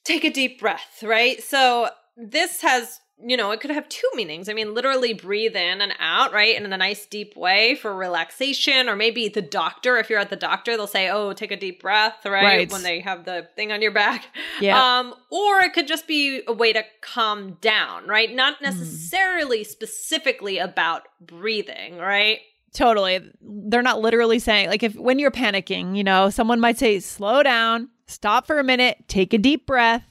take 0.05 0.25
a 0.25 0.31
deep 0.31 0.61
breath, 0.61 1.03
right? 1.03 1.43
So 1.43 1.89
this 2.17 2.61
has, 2.61 3.01
you 3.23 3.37
know, 3.37 3.53
it 3.53 3.61
could 3.61 3.71
have 3.71 3.89
two 3.89 4.09
meanings. 4.15 4.49
I 4.49 4.55
mean, 4.55 4.75
literally 4.75 5.15
breathe 5.15 5.55
in 5.57 5.81
and 5.81 5.95
out, 6.01 6.33
right? 6.33 6.57
And 6.57 6.67
In 6.67 6.73
a 6.73 6.77
nice 6.77 7.07
deep 7.07 7.37
way 7.37 7.75
for 7.77 7.95
relaxation, 7.95 8.89
or 8.89 8.97
maybe 8.97 9.29
the 9.29 9.41
doctor, 9.43 9.97
if 9.99 10.11
you're 10.11 10.19
at 10.19 10.31
the 10.31 10.37
doctor, 10.37 10.77
they'll 10.77 10.87
say, 10.87 11.09
oh, 11.11 11.33
take 11.33 11.53
a 11.53 11.57
deep 11.57 11.81
breath, 11.81 12.25
right? 12.25 12.43
Right. 12.43 12.73
When 12.73 12.83
they 12.83 13.01
have 13.01 13.25
the 13.25 13.49
thing 13.57 13.71
on 13.73 13.81
your 13.83 13.93
back. 13.93 14.27
Yeah. 14.61 14.99
Um, 14.99 15.15
or 15.31 15.61
it 15.61 15.73
could 15.75 15.87
just 15.87 16.07
be 16.07 16.43
a 16.47 16.53
way 16.53 16.73
to 16.73 16.83
calm 17.03 17.57
down, 17.61 18.07
right? 18.09 18.33
Not 18.35 18.59
Hmm. 18.59 18.65
necessarily 18.65 19.65
specifically 19.65 20.59
about 20.59 21.03
breathing, 21.21 21.99
right? 21.99 22.41
Totally. 22.73 23.21
They're 23.41 23.83
not 23.83 24.01
literally 24.01 24.41
saying, 24.41 24.69
like, 24.69 24.83
if 24.83 24.97
when 24.97 25.19
you're 25.21 25.31
panicking, 25.31 25.97
you 25.97 26.03
know, 26.03 26.31
someone 26.31 26.59
might 26.61 26.79
say, 26.79 26.99
slow 27.01 27.43
down, 27.45 27.89
stop 28.07 28.47
for 28.47 28.59
a 28.59 28.65
minute, 28.65 28.99
take 29.07 29.33
a 29.33 29.39
deep 29.39 29.67
breath. 29.67 30.03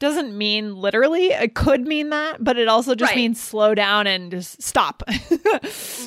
Doesn't 0.00 0.36
mean 0.36 0.74
literally. 0.76 1.26
It 1.26 1.54
could 1.54 1.86
mean 1.86 2.10
that, 2.10 2.42
but 2.42 2.58
it 2.58 2.66
also 2.68 2.94
just 2.96 3.10
Right. 3.10 3.16
means 3.16 3.40
slow 3.40 3.74
down 3.74 4.06
and 4.08 4.30
just 4.32 4.60
stop. 4.62 5.02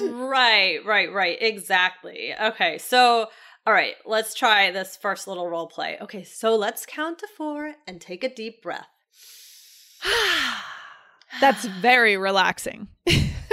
Right, 0.02 0.84
right, 0.84 1.14
right. 1.14 1.38
Exactly. 1.40 2.34
Okay, 2.42 2.80
so 2.80 3.28
all 3.66 3.74
right, 3.74 3.94
let's 4.06 4.34
try 4.34 4.72
this 4.72 4.98
first 4.98 5.28
little 5.28 5.48
role 5.48 5.68
play. 5.68 5.98
Okay, 6.02 6.24
so 6.24 6.56
let's 6.56 6.86
count 6.88 7.20
to 7.20 7.28
four 7.38 7.76
and 7.88 8.02
take 8.02 8.24
a 8.24 8.34
deep 8.34 8.62
breath. 8.64 8.88
That's 11.40 11.66
very 11.66 12.18
relaxing. 12.18 12.88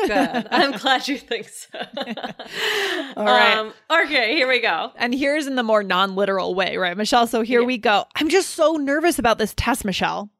Good. 0.06 0.48
I'm 0.50 0.72
glad 0.78 1.08
you 1.08 1.18
think 1.18 1.48
so. 1.48 1.78
All 3.16 3.24
right. 3.24 3.56
Um, 3.58 3.72
okay, 4.04 4.34
here 4.34 4.48
we 4.48 4.60
go. 4.60 4.92
And 4.96 5.14
here's 5.14 5.46
in 5.46 5.56
the 5.56 5.62
more 5.62 5.82
non 5.82 6.14
literal 6.16 6.54
way, 6.54 6.76
right, 6.76 6.96
Michelle? 6.96 7.26
So 7.26 7.42
here 7.42 7.60
Yeah. 7.60 7.66
we 7.66 7.78
go. 7.78 8.04
I'm 8.16 8.28
just 8.28 8.50
so 8.50 8.72
nervous 8.74 9.18
about 9.18 9.38
this 9.38 9.54
test, 9.56 9.84
Michelle. 9.84 10.30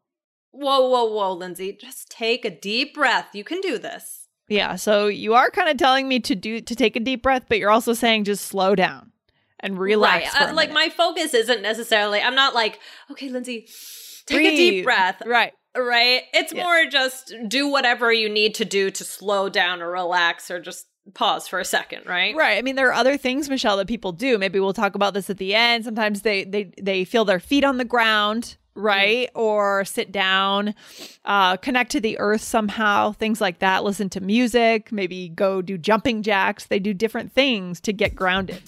Whoa, 0.52 0.88
whoa, 0.88 1.04
whoa, 1.04 1.32
Lindsay. 1.32 1.76
Just 1.80 2.10
take 2.10 2.44
a 2.44 2.50
deep 2.50 2.94
breath. 2.94 3.28
You 3.34 3.44
can 3.44 3.60
do 3.60 3.78
this. 3.78 4.26
Yeah. 4.48 4.76
So 4.76 5.06
you 5.06 5.34
are 5.34 5.50
kind 5.50 5.68
of 5.68 5.76
telling 5.76 6.08
me 6.08 6.18
to 6.20 6.34
do 6.34 6.60
to 6.60 6.74
take 6.74 6.96
a 6.96 7.00
deep 7.00 7.22
breath, 7.22 7.44
but 7.48 7.58
you're 7.58 7.70
also 7.70 7.92
saying 7.92 8.24
just 8.24 8.44
slow 8.46 8.74
down 8.74 9.12
and 9.60 9.78
relax. 9.78 10.34
Right. 10.34 10.48
Uh, 10.50 10.54
like 10.54 10.72
my 10.72 10.88
focus 10.88 11.34
isn't 11.34 11.62
necessarily, 11.62 12.20
I'm 12.20 12.34
not 12.34 12.54
like, 12.54 12.80
okay, 13.12 13.28
Lindsay, 13.28 13.68
take 14.26 14.44
a 14.46 14.56
deep 14.56 14.84
breath. 14.84 15.22
Right. 15.24 15.52
Right. 15.76 16.22
It's 16.34 16.52
Yeah. 16.52 16.64
more 16.64 16.86
just 16.90 17.32
do 17.48 17.68
whatever 17.68 18.12
you 18.12 18.28
need 18.28 18.54
to 18.56 18.64
do 18.64 18.90
to 18.90 19.04
slow 19.04 19.48
down 19.48 19.80
or 19.82 19.90
relax 19.90 20.50
or 20.50 20.58
just 20.60 20.86
pause 21.14 21.46
for 21.48 21.58
a 21.60 21.64
second, 21.64 22.02
right? 22.06 22.34
Right. 22.36 22.58
I 22.58 22.62
mean, 22.62 22.76
there 22.76 22.88
are 22.88 22.92
other 22.92 23.16
things, 23.16 23.48
Michelle, 23.48 23.76
that 23.78 23.86
people 23.88 24.12
do. 24.12 24.36
Maybe 24.38 24.58
we'll 24.60 24.72
talk 24.72 24.94
about 24.94 25.14
this 25.14 25.30
at 25.30 25.38
the 25.38 25.54
end. 25.54 25.84
Sometimes 25.84 26.22
they 26.22 26.44
they 26.44 26.72
they 26.80 27.04
feel 27.04 27.24
their 27.24 27.40
feet 27.40 27.64
on 27.64 27.78
the 27.78 27.84
ground, 27.84 28.56
right, 28.74 29.30
or 29.34 29.84
sit 29.84 30.10
down, 30.12 30.74
uh, 31.24 31.56
connect 31.56 31.90
to 31.92 32.00
the 32.00 32.18
earth 32.18 32.42
somehow. 32.42 33.12
Things 33.12 33.40
like 33.40 33.60
that. 33.60 33.82
Listen 33.84 34.08
to 34.10 34.20
music. 34.20 34.90
Maybe 34.92 35.28
go 35.28 35.62
do 35.62 35.78
jumping 35.78 36.22
jacks. 36.22 36.66
They 36.66 36.78
do 36.80 36.92
different 36.94 37.32
things 37.32 37.80
to 37.82 37.92
get 37.92 38.14
grounded. 38.14 38.62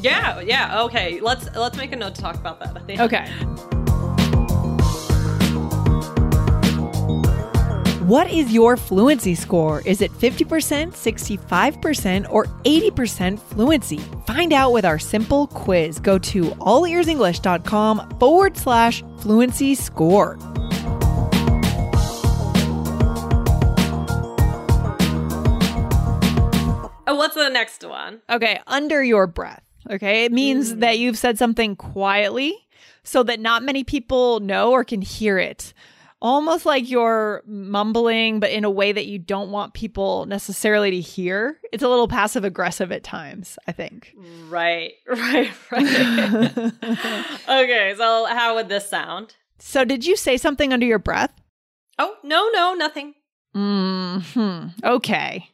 Yeah, 0.00 0.40
yeah. 0.40 0.82
Okay. 0.82 1.20
Let's 1.20 1.54
let's 1.54 1.76
make 1.76 1.92
a 1.92 1.96
note 1.96 2.14
to 2.16 2.20
talk 2.22 2.34
about 2.36 2.58
that. 2.60 3.00
Okay. 3.00 3.81
What 8.12 8.30
is 8.30 8.52
your 8.52 8.76
fluency 8.76 9.34
score? 9.34 9.80
Is 9.86 10.02
it 10.02 10.12
50%, 10.12 10.92
65%, 10.92 12.26
or 12.30 12.44
80% 12.44 13.40
fluency? 13.40 14.00
Find 14.26 14.52
out 14.52 14.72
with 14.72 14.84
our 14.84 14.98
simple 14.98 15.46
quiz. 15.46 15.98
Go 15.98 16.18
to 16.18 16.42
allearsenglish.com 16.42 18.18
forward 18.18 18.58
slash 18.58 19.02
fluency 19.20 19.74
score. 19.74 20.36
Oh, 27.06 27.14
what's 27.16 27.34
the 27.34 27.48
next 27.48 27.82
one? 27.82 28.20
Okay, 28.28 28.60
under 28.66 29.02
your 29.02 29.26
breath. 29.26 29.62
Okay, 29.88 30.26
it 30.26 30.32
means 30.32 30.74
mm. 30.74 30.80
that 30.80 30.98
you've 30.98 31.16
said 31.16 31.38
something 31.38 31.76
quietly 31.76 32.68
so 33.04 33.22
that 33.22 33.40
not 33.40 33.62
many 33.62 33.84
people 33.84 34.40
know 34.40 34.70
or 34.72 34.84
can 34.84 35.00
hear 35.00 35.38
it. 35.38 35.72
Almost 36.22 36.64
like 36.64 36.88
you're 36.88 37.42
mumbling, 37.46 38.38
but 38.38 38.52
in 38.52 38.62
a 38.62 38.70
way 38.70 38.92
that 38.92 39.06
you 39.06 39.18
don't 39.18 39.50
want 39.50 39.74
people 39.74 40.24
necessarily 40.26 40.92
to 40.92 41.00
hear. 41.00 41.58
It's 41.72 41.82
a 41.82 41.88
little 41.88 42.06
passive 42.06 42.44
aggressive 42.44 42.92
at 42.92 43.02
times, 43.02 43.58
I 43.66 43.72
think. 43.72 44.14
Right, 44.48 44.92
right, 45.08 45.50
right. 45.72 46.58
okay, 47.48 47.94
so 47.98 48.26
how 48.26 48.54
would 48.54 48.68
this 48.68 48.88
sound? 48.88 49.34
so, 49.58 49.84
did 49.84 50.06
you 50.06 50.14
say 50.16 50.36
something 50.36 50.72
under 50.72 50.86
your 50.86 51.00
breath? 51.00 51.34
Oh, 51.98 52.14
no, 52.22 52.48
no, 52.52 52.74
nothing. 52.74 53.14
Hmm. 53.52 54.68
Okay. 54.84 55.48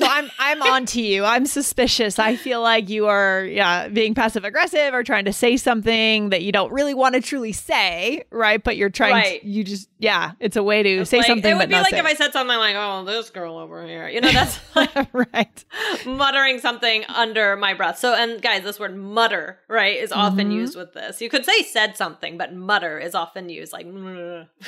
So 0.00 0.06
I'm 0.08 0.30
I'm 0.38 0.62
on 0.62 0.86
to 0.86 1.02
you. 1.02 1.24
I'm 1.24 1.44
suspicious. 1.46 2.18
I 2.18 2.36
feel 2.36 2.62
like 2.62 2.88
you 2.88 3.06
are 3.06 3.44
yeah 3.44 3.88
being 3.88 4.14
passive 4.14 4.44
aggressive 4.44 4.94
or 4.94 5.02
trying 5.04 5.26
to 5.26 5.32
say 5.32 5.56
something 5.56 6.30
that 6.30 6.42
you 6.42 6.52
don't 6.52 6.72
really 6.72 6.94
want 6.94 7.14
to 7.16 7.20
truly 7.20 7.52
say, 7.52 8.24
right? 8.30 8.62
But 8.62 8.76
you're 8.76 8.88
trying. 8.90 9.12
Right. 9.12 9.40
To, 9.42 9.46
you 9.48 9.62
just 9.64 9.88
yeah. 9.98 10.32
It's 10.40 10.56
a 10.56 10.62
way 10.62 10.82
to 10.82 11.04
say 11.04 11.18
Like, 11.18 11.26
something, 11.26 11.50
It 11.50 11.54
would 11.54 11.60
but 11.60 11.68
be 11.68 11.74
not 11.74 11.82
like 11.82 11.90
say 11.90 11.98
if 11.98 12.06
I 12.06 12.14
said 12.14 12.32
something 12.32 12.56
like, 12.56 12.74
"Oh, 12.76 13.04
this 13.04 13.30
girl 13.30 13.58
over 13.58 13.86
here," 13.86 14.08
you 14.08 14.20
know, 14.22 14.32
that's 14.32 14.58
like 14.74 14.90
right. 15.12 15.64
muttering 16.06 16.58
something 16.60 17.04
under 17.08 17.56
my 17.56 17.74
breath. 17.74 17.98
So, 17.98 18.14
and 18.14 18.40
guys, 18.40 18.62
this 18.62 18.80
word 18.80 18.96
"mutter" 18.96 19.58
right 19.68 19.96
is 19.98 20.12
often 20.12 20.50
Mhm. 20.50 20.54
used 20.54 20.76
with 20.76 20.94
this. 20.94 21.20
You 21.20 21.28
could 21.28 21.44
say 21.44 21.62
"said 21.62 21.96
something," 21.96 22.38
but 22.38 22.54
"mutter" 22.54 22.98
is 22.98 23.14
often 23.14 23.48
used 23.48 23.72
like. 23.72 23.86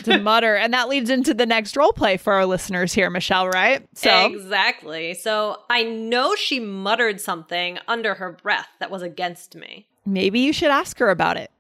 To 0.05 0.19
mutter, 0.19 0.57
and 0.57 0.75
that 0.75 0.89
leads 0.89 1.11
into 1.11 1.33
the 1.35 1.47
next 1.47 1.77
role 1.77 1.93
play 1.93 2.17
for 2.17 2.33
our 2.35 2.45
listeners 2.47 2.93
here, 2.93 3.09
Michelle. 3.11 3.49
Right. 3.49 3.87
So 3.95 4.27
exactly. 4.27 5.15
So 5.23 5.59
I 5.71 5.85
know 5.85 6.35
she 6.35 6.59
muttered 6.61 7.21
something 7.21 7.79
under 7.89 8.15
her 8.15 8.33
breath 8.33 8.69
that 8.81 8.91
was 8.91 9.03
against 9.03 9.55
me. 9.57 9.87
maybe 10.05 10.41
you 10.41 10.53
should 10.53 10.71
ask 10.71 10.99
her 10.99 11.11
about 11.11 11.37
it. 11.37 11.51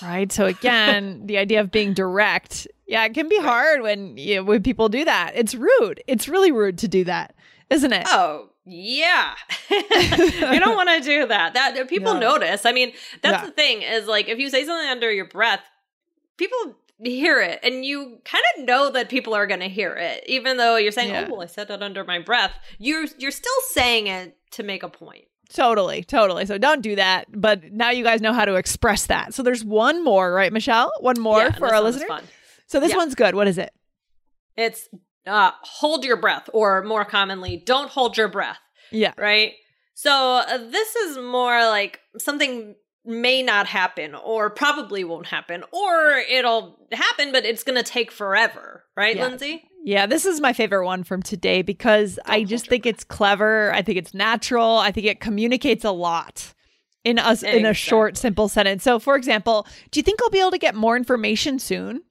Right. 0.00 0.30
So 0.32 0.46
again, 0.46 1.22
the 1.26 1.36
idea 1.38 1.60
of 1.60 1.70
being 1.70 1.92
direct, 1.94 2.66
yeah, 2.86 3.04
it 3.04 3.12
can 3.14 3.28
be 3.28 3.38
hard 3.38 3.82
when 3.82 4.16
you 4.16 4.36
know, 4.36 4.44
when 4.44 4.62
people 4.62 4.88
do 4.88 5.04
that. 5.04 5.32
It's 5.34 5.54
rude. 5.54 6.02
It's 6.06 6.28
really 6.28 6.52
rude 6.52 6.78
to 6.78 6.88
do 6.88 7.04
that, 7.04 7.34
isn't 7.70 7.92
it? 7.92 8.06
Oh, 8.08 8.50
yeah. 8.64 9.34
you 9.70 10.60
don't 10.60 10.76
want 10.76 10.88
to 10.90 11.00
do 11.02 11.26
that. 11.26 11.52
That 11.54 11.88
people 11.88 12.14
No. 12.14 12.20
notice. 12.20 12.64
I 12.64 12.72
mean, 12.72 12.92
that's 13.22 13.42
Yeah. 13.42 13.46
the 13.46 13.52
thing 13.52 13.82
is 13.82 14.06
like 14.06 14.28
if 14.28 14.38
you 14.38 14.48
say 14.48 14.64
something 14.64 14.88
under 14.88 15.12
your 15.12 15.26
breath, 15.26 15.60
people 16.38 16.76
hear 17.02 17.40
it 17.40 17.58
and 17.62 17.84
you 17.84 18.18
kind 18.24 18.44
of 18.56 18.64
know 18.64 18.90
that 18.90 19.08
people 19.08 19.34
are 19.34 19.46
going 19.46 19.60
to 19.60 19.68
hear 19.68 19.94
it 19.96 20.22
even 20.28 20.56
though 20.56 20.76
you're 20.76 20.92
saying, 20.92 21.10
Yeah. 21.10 21.26
"Oh, 21.28 21.32
well, 21.32 21.42
I 21.42 21.46
said 21.46 21.68
that 21.68 21.82
under 21.82 22.04
my 22.04 22.18
breath." 22.20 22.52
You're 22.78 23.06
you're 23.18 23.30
still 23.32 23.52
saying 23.70 24.06
it 24.06 24.36
to 24.52 24.62
make 24.62 24.82
a 24.82 24.88
point. 24.88 25.24
Totally, 25.52 26.02
totally. 26.04 26.46
So 26.46 26.56
don't 26.58 26.80
do 26.82 26.96
that. 26.96 27.26
But 27.30 27.72
now 27.72 27.90
you 27.90 28.02
guys 28.04 28.20
know 28.20 28.32
how 28.32 28.44
to 28.44 28.54
express 28.54 29.06
that. 29.06 29.34
So 29.34 29.42
there's 29.42 29.64
one 29.64 30.02
more, 30.02 30.32
right, 30.32 30.52
Michelle? 30.52 30.90
One 31.00 31.20
more 31.20 31.38
Yeah, 31.42 31.52
for 31.52 31.72
our 31.74 31.80
listeners. 31.80 32.10
So 32.66 32.80
this 32.80 32.90
Yeah. 32.90 32.96
one's 32.96 33.14
good. 33.14 33.34
What 33.34 33.46
is 33.48 33.58
it? 33.58 33.72
It's 34.56 34.88
uh 35.26 35.50
hold 35.62 36.04
your 36.04 36.16
breath 36.16 36.48
or 36.52 36.82
more 36.82 37.04
commonly, 37.04 37.62
don't 37.64 37.90
hold 37.90 38.16
your 38.16 38.28
breath. 38.28 38.58
Yeah. 38.90 39.12
right? 39.18 39.52
So 39.94 40.10
uh, 40.10 40.58
this 40.58 40.94
is 40.96 41.18
more 41.18 41.64
like 41.66 42.00
something 42.18 42.74
may 43.04 43.42
not 43.42 43.66
happen 43.66 44.14
or 44.14 44.48
probably 44.50 45.04
won't 45.04 45.26
happen 45.26 45.62
or 45.72 46.22
it'll 46.30 46.78
happen 46.92 47.32
but 47.32 47.44
it's 47.44 47.62
going 47.62 47.76
to 47.76 47.82
take 47.82 48.10
forever, 48.10 48.84
right, 48.96 49.16
Yeah. 49.16 49.26
Lindsay? 49.26 49.68
Yeah, 49.86 50.06
this 50.06 50.24
is 50.24 50.40
my 50.40 50.54
favorite 50.54 50.86
one 50.86 51.04
from 51.04 51.22
today 51.22 51.60
because 51.60 52.18
I 52.24 52.44
just 52.44 52.68
think 52.68 52.86
it's 52.86 53.04
clever. 53.04 53.70
I 53.74 53.82
think 53.82 53.98
it's 53.98 54.14
natural. 54.14 54.78
I 54.78 54.90
think 54.90 55.06
it 55.06 55.20
communicates 55.20 55.84
a 55.84 55.90
lot 55.90 56.54
in 57.04 57.18
us 57.18 57.42
in 57.42 57.66
a 57.66 57.74
short, 57.74 58.16
simple 58.16 58.48
sentence. 58.48 58.82
So, 58.82 58.98
for 58.98 59.14
example, 59.14 59.66
do 59.90 59.98
you 60.00 60.02
think 60.02 60.22
I'll 60.22 60.30
be 60.30 60.40
able 60.40 60.52
to 60.52 60.58
get 60.58 60.74
more 60.74 60.96
information 60.96 61.58
soon? 61.58 62.02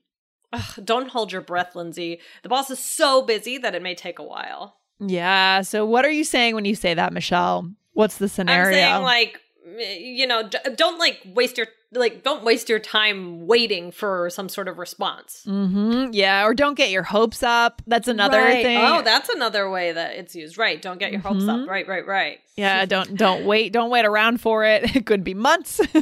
Ugh, 0.54 0.86
don't 0.86 1.10
hold 1.10 1.32
your 1.32 1.42
breath, 1.42 1.76
Lindsay. 1.76 2.20
The 2.44 2.50
boss 2.50 2.70
is 2.70 2.78
so 2.78 3.24
busy 3.24 3.58
that 3.58 3.74
it 3.74 3.82
may 3.82 3.96
take 3.96 4.20
a 4.20 4.24
while. 4.24 4.78
Yeah. 5.00 5.62
So, 5.64 5.84
what 5.84 6.06
are 6.06 6.12
you 6.12 6.24
saying 6.24 6.54
when 6.54 6.66
you 6.66 6.76
say 6.76 6.94
that, 6.94 7.12
Michelle? 7.12 7.68
What's 7.94 8.20
the 8.20 8.30
scenario? 8.30 8.68
I'm 8.68 8.74
saying 8.74 9.02
like 9.04 9.42
you 9.65 10.27
know, 10.27 10.50
don't 10.75 11.00
like 11.00 11.22
waste 11.34 11.58
your 11.58 11.67
like 11.91 12.24
don't 12.24 12.43
waste 12.43 12.70
your 12.70 12.79
time 12.79 13.46
waiting 13.46 13.91
for 13.91 14.29
some 14.32 14.50
sort 14.50 14.67
of 14.67 14.77
response. 14.79 15.43
mm-hmm. 15.48 16.10
Yeah, 16.12 16.46
or 16.46 16.53
don't 16.55 16.74
get 16.75 16.89
your 16.89 17.03
hopes 17.03 17.43
up. 17.43 17.82
That's 17.86 18.08
another 18.08 18.39
Right. 18.41 18.63
thing. 18.63 18.79
Oh, 18.82 19.01
that's 19.03 19.29
another 19.29 19.70
way 19.70 19.91
that 19.91 20.15
it's 20.15 20.36
used. 20.36 20.58
Right. 20.58 20.82
Don't 20.82 20.98
get 20.98 21.12
your 21.12 21.22
hopes 21.22 21.43
Mhm. 21.43 21.63
up. 21.63 21.70
Right, 21.70 21.88
right, 21.88 22.05
right. 22.08 22.39
yeah, 22.55 22.86
don't 22.86 23.15
don't 23.15 23.46
wait. 23.46 23.72
Don't 23.74 23.89
wait 23.91 24.05
around 24.05 24.41
for 24.41 24.65
it. 24.65 24.84
It 24.96 25.05
could 25.05 25.24
be 25.24 25.34
months. 25.36 25.79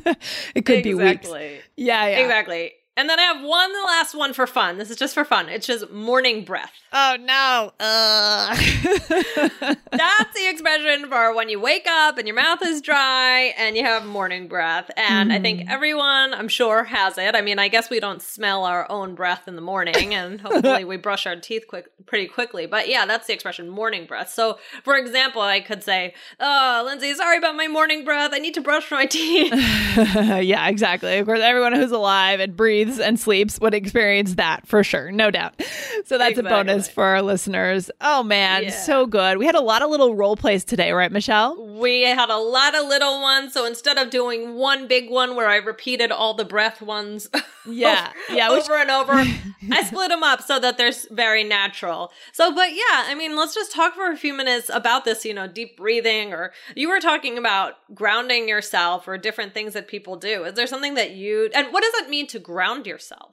it 0.56 0.66
could 0.66 0.84
be 0.84 0.94
weeks. 0.94 1.10
Exactly. 1.28 1.60
Yeah, 1.76 2.08
yeah. 2.08 2.20
Exactly. 2.20 2.74
And 3.02 3.10
then 3.10 3.20
I 3.20 3.24
have 3.24 3.44
one 3.44 3.74
last 3.88 4.14
one 4.14 4.32
for 4.32 4.46
fun. 4.46 4.78
This 4.78 4.92
is 4.92 4.96
just 4.96 5.16
for 5.16 5.26
fun. 5.26 5.50
It's 5.50 5.66
just 5.66 5.90
morning 5.90 6.46
breath. 6.46 6.72
Oh 6.94 7.18
no. 7.20 7.72
Ugh. 7.80 9.78
That's 9.92 10.36
the 10.36 10.48
expression 10.48 11.10
for 11.10 11.34
when 11.34 11.50
you 11.50 11.60
wake 11.60 11.88
up 11.88 12.20
and 12.20 12.28
your 12.28 12.36
mouth 12.36 12.60
is 12.64 12.80
dry 12.80 13.56
and 13.58 13.76
you 13.76 13.84
have 13.84 14.06
morning 14.06 14.48
breath. 14.48 14.92
And 14.96 15.34
I 15.34 15.40
think 15.40 15.62
mm-hmm. 15.62 15.72
everyone, 15.72 16.36
I'm 16.36 16.48
sure, 16.48 16.84
has 16.84 17.18
it. 17.18 17.34
I 17.34 17.42
mean, 17.42 17.58
I 17.58 17.70
guess 17.70 17.90
we 17.90 18.00
don't 18.00 18.22
smell 18.22 18.66
our 18.66 18.86
own 18.92 19.16
breath 19.16 19.48
in 19.48 19.56
the 19.56 19.64
morning, 19.64 20.14
and 20.14 20.40
hopefully 20.40 20.86
we 20.86 20.98
brush 20.98 21.26
our 21.26 21.36
teeth 21.38 21.66
quick, 21.68 21.88
pretty 22.06 22.28
quickly. 22.28 22.68
But 22.68 22.88
yeah, 22.88 23.08
that's 23.08 23.26
the 23.26 23.34
expression 23.34 23.68
morning 23.68 24.06
breath. 24.06 24.30
So, 24.30 24.60
for 24.84 24.96
example, 24.96 25.42
I 25.42 25.62
could 25.62 25.84
say, 25.84 26.14
"Oh, 26.40 26.84
Lindsay, 26.86 27.16
sorry 27.16 27.38
about 27.38 27.56
my 27.56 27.68
morning 27.68 28.06
breath. 28.06 28.32
I 28.32 28.38
need 28.38 28.54
to 28.56 28.62
brush 28.62 28.92
my 28.92 29.08
teeth." 29.08 29.54
yeah, 29.96 30.68
exactly. 30.68 31.18
Of 31.18 31.26
course, 31.26 31.42
everyone 31.42 31.74
who's 31.74 31.92
alive 31.92 32.40
and 32.40 32.56
breathes 32.56 32.91
and 33.00 33.20
sleeps 33.20 33.60
would 33.60 33.74
experience 33.74 34.36
that 34.36 34.68
for 34.68 34.84
sure, 34.84 35.12
no 35.12 35.32
doubt. 35.32 35.62
So 36.06 36.18
that's 36.18 36.38
a 36.38 36.44
bonus 36.44 36.88
for 36.88 37.04
our 37.04 37.22
listeners. 37.22 37.92
Oh 38.02 38.24
man, 38.24 38.64
Yeah. 38.64 38.70
so 38.72 39.06
good. 39.06 39.38
We 39.38 39.46
had 39.46 39.56
a 39.56 39.62
lot 39.62 39.82
of 39.82 39.90
little 39.90 40.16
role 40.16 40.36
plays 40.36 40.64
today, 40.64 40.92
right, 40.92 41.12
Michelle? 41.12 41.56
We 41.80 42.02
had 42.02 42.30
a 42.30 42.38
lot 42.38 42.76
of 42.76 42.88
little 42.88 43.22
ones, 43.22 43.54
so 43.54 43.66
instead 43.66 43.98
of 43.98 44.10
doing 44.10 44.56
one 44.56 44.88
big 44.88 45.10
one 45.10 45.36
where 45.36 45.48
I 45.48 45.58
repeated 45.58 46.12
all 46.12 46.34
the 46.34 46.46
breath 46.46 46.82
ones, 46.82 47.30
yeah, 47.68 48.12
yeah, 48.32 48.50
over 48.50 48.58
which- 48.58 48.70
and 48.70 48.92
over, 48.92 49.14
I 49.72 49.84
split 49.84 50.10
them 50.10 50.24
up 50.24 50.42
so 50.42 50.60
that 50.60 50.78
they're 50.78 50.92
very 51.12 51.44
natural. 51.44 52.12
So, 52.34 52.54
but 52.54 52.72
yeah, 52.72 53.06
I 53.08 53.16
mean, 53.16 53.36
let's 53.36 53.54
just 53.54 53.72
talk 53.72 53.94
for 53.96 54.10
a 54.12 54.18
few 54.18 54.34
minutes 54.34 54.70
about 54.74 55.06
this. 55.06 55.24
You 55.26 55.34
know, 55.34 55.48
deep 55.48 55.78
breathing, 55.78 56.34
or 56.34 56.52
you 56.76 56.90
were 56.90 57.00
talking 57.00 57.38
about 57.38 57.76
grounding 57.94 58.48
yourself, 58.50 59.08
or 59.08 59.18
different 59.18 59.54
things 59.54 59.74
that 59.74 59.88
people 59.88 60.16
do. 60.16 60.44
Is 60.46 60.54
there 60.56 60.68
something 60.68 60.96
that 60.96 61.12
you 61.12 61.50
and 61.54 61.72
what 61.72 61.84
does 61.84 61.94
it 62.04 62.10
mean 62.10 62.26
to 62.28 62.40
ground 62.40 62.71
yourself? 62.86 63.32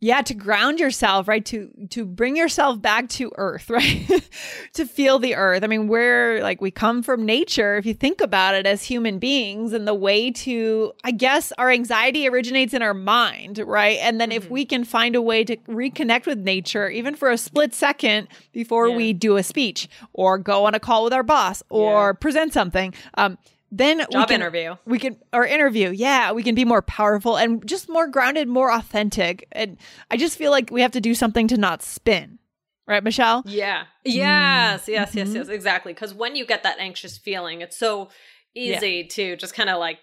yeah 0.00 0.22
to 0.22 0.34
ground 0.34 0.80
yourself 0.80 1.28
right 1.28 1.44
to 1.44 1.70
to 1.90 2.04
bring 2.04 2.34
yourself 2.34 2.80
back 2.80 3.08
to 3.08 3.30
earth 3.36 3.68
right 3.70 4.28
to 4.72 4.86
feel 4.86 5.18
the 5.18 5.34
earth 5.34 5.62
i 5.62 5.66
mean 5.66 5.88
we're 5.88 6.42
like 6.42 6.60
we 6.60 6.70
come 6.70 7.02
from 7.02 7.24
nature 7.24 7.76
if 7.76 7.84
you 7.84 7.94
think 7.94 8.20
about 8.20 8.54
it 8.54 8.66
as 8.66 8.82
human 8.82 9.18
beings 9.18 9.72
and 9.72 9.86
the 9.86 9.94
way 9.94 10.30
to 10.30 10.92
i 11.04 11.10
guess 11.10 11.52
our 11.58 11.70
anxiety 11.70 12.26
originates 12.26 12.72
in 12.72 12.82
our 12.82 12.94
mind 12.94 13.58
right 13.58 13.98
and 14.00 14.20
then 14.20 14.30
mm-hmm. 14.30 14.38
if 14.38 14.50
we 14.50 14.64
can 14.64 14.84
find 14.84 15.14
a 15.14 15.22
way 15.22 15.44
to 15.44 15.56
reconnect 15.68 16.26
with 16.26 16.38
nature 16.38 16.88
even 16.88 17.14
for 17.14 17.30
a 17.30 17.38
split 17.38 17.74
second 17.74 18.26
before 18.52 18.88
yeah. 18.88 18.96
we 18.96 19.12
do 19.12 19.36
a 19.36 19.42
speech 19.42 19.88
or 20.14 20.38
go 20.38 20.64
on 20.64 20.74
a 20.74 20.80
call 20.80 21.04
with 21.04 21.12
our 21.12 21.22
boss 21.22 21.62
or 21.68 22.08
yeah. 22.08 22.12
present 22.12 22.52
something 22.52 22.94
um 23.14 23.36
then 23.72 23.98
job 23.98 24.08
we 24.12 24.26
can, 24.26 24.34
interview. 24.34 24.76
we 24.84 24.98
can 24.98 25.16
our 25.32 25.46
interview. 25.46 25.90
Yeah 25.90 26.32
we 26.32 26.42
can 26.42 26.54
be 26.54 26.64
more 26.64 26.82
powerful 26.82 27.36
and 27.36 27.66
just 27.66 27.88
more 27.88 28.06
grounded 28.06 28.48
more 28.48 28.72
authentic. 28.72 29.46
And 29.52 29.76
i 30.10 30.16
just 30.16 30.36
feel 30.36 30.50
like 30.50 30.70
we 30.70 30.82
have 30.82 30.92
to 30.92 31.00
do 31.00 31.14
something 31.14 31.48
to 31.48 31.56
not 31.56 31.82
spin. 31.82 32.38
Right 32.86 33.04
michelle? 33.04 33.42
Yeah. 33.46 33.84
Yes 34.04 34.82
mm-hmm. 34.82 34.92
yes 34.92 35.14
yes 35.14 35.34
yes 35.34 35.48
exactly. 35.48 35.92
Because 35.92 36.14
when 36.14 36.36
you 36.36 36.46
get 36.46 36.62
that 36.64 36.78
anxious 36.78 37.18
feeling 37.18 37.60
it's 37.60 37.76
so 37.76 38.10
easy 38.54 39.02
yeah. 39.02 39.08
to 39.08 39.36
just 39.36 39.54
kind 39.54 39.70
of 39.70 39.78
like 39.78 39.98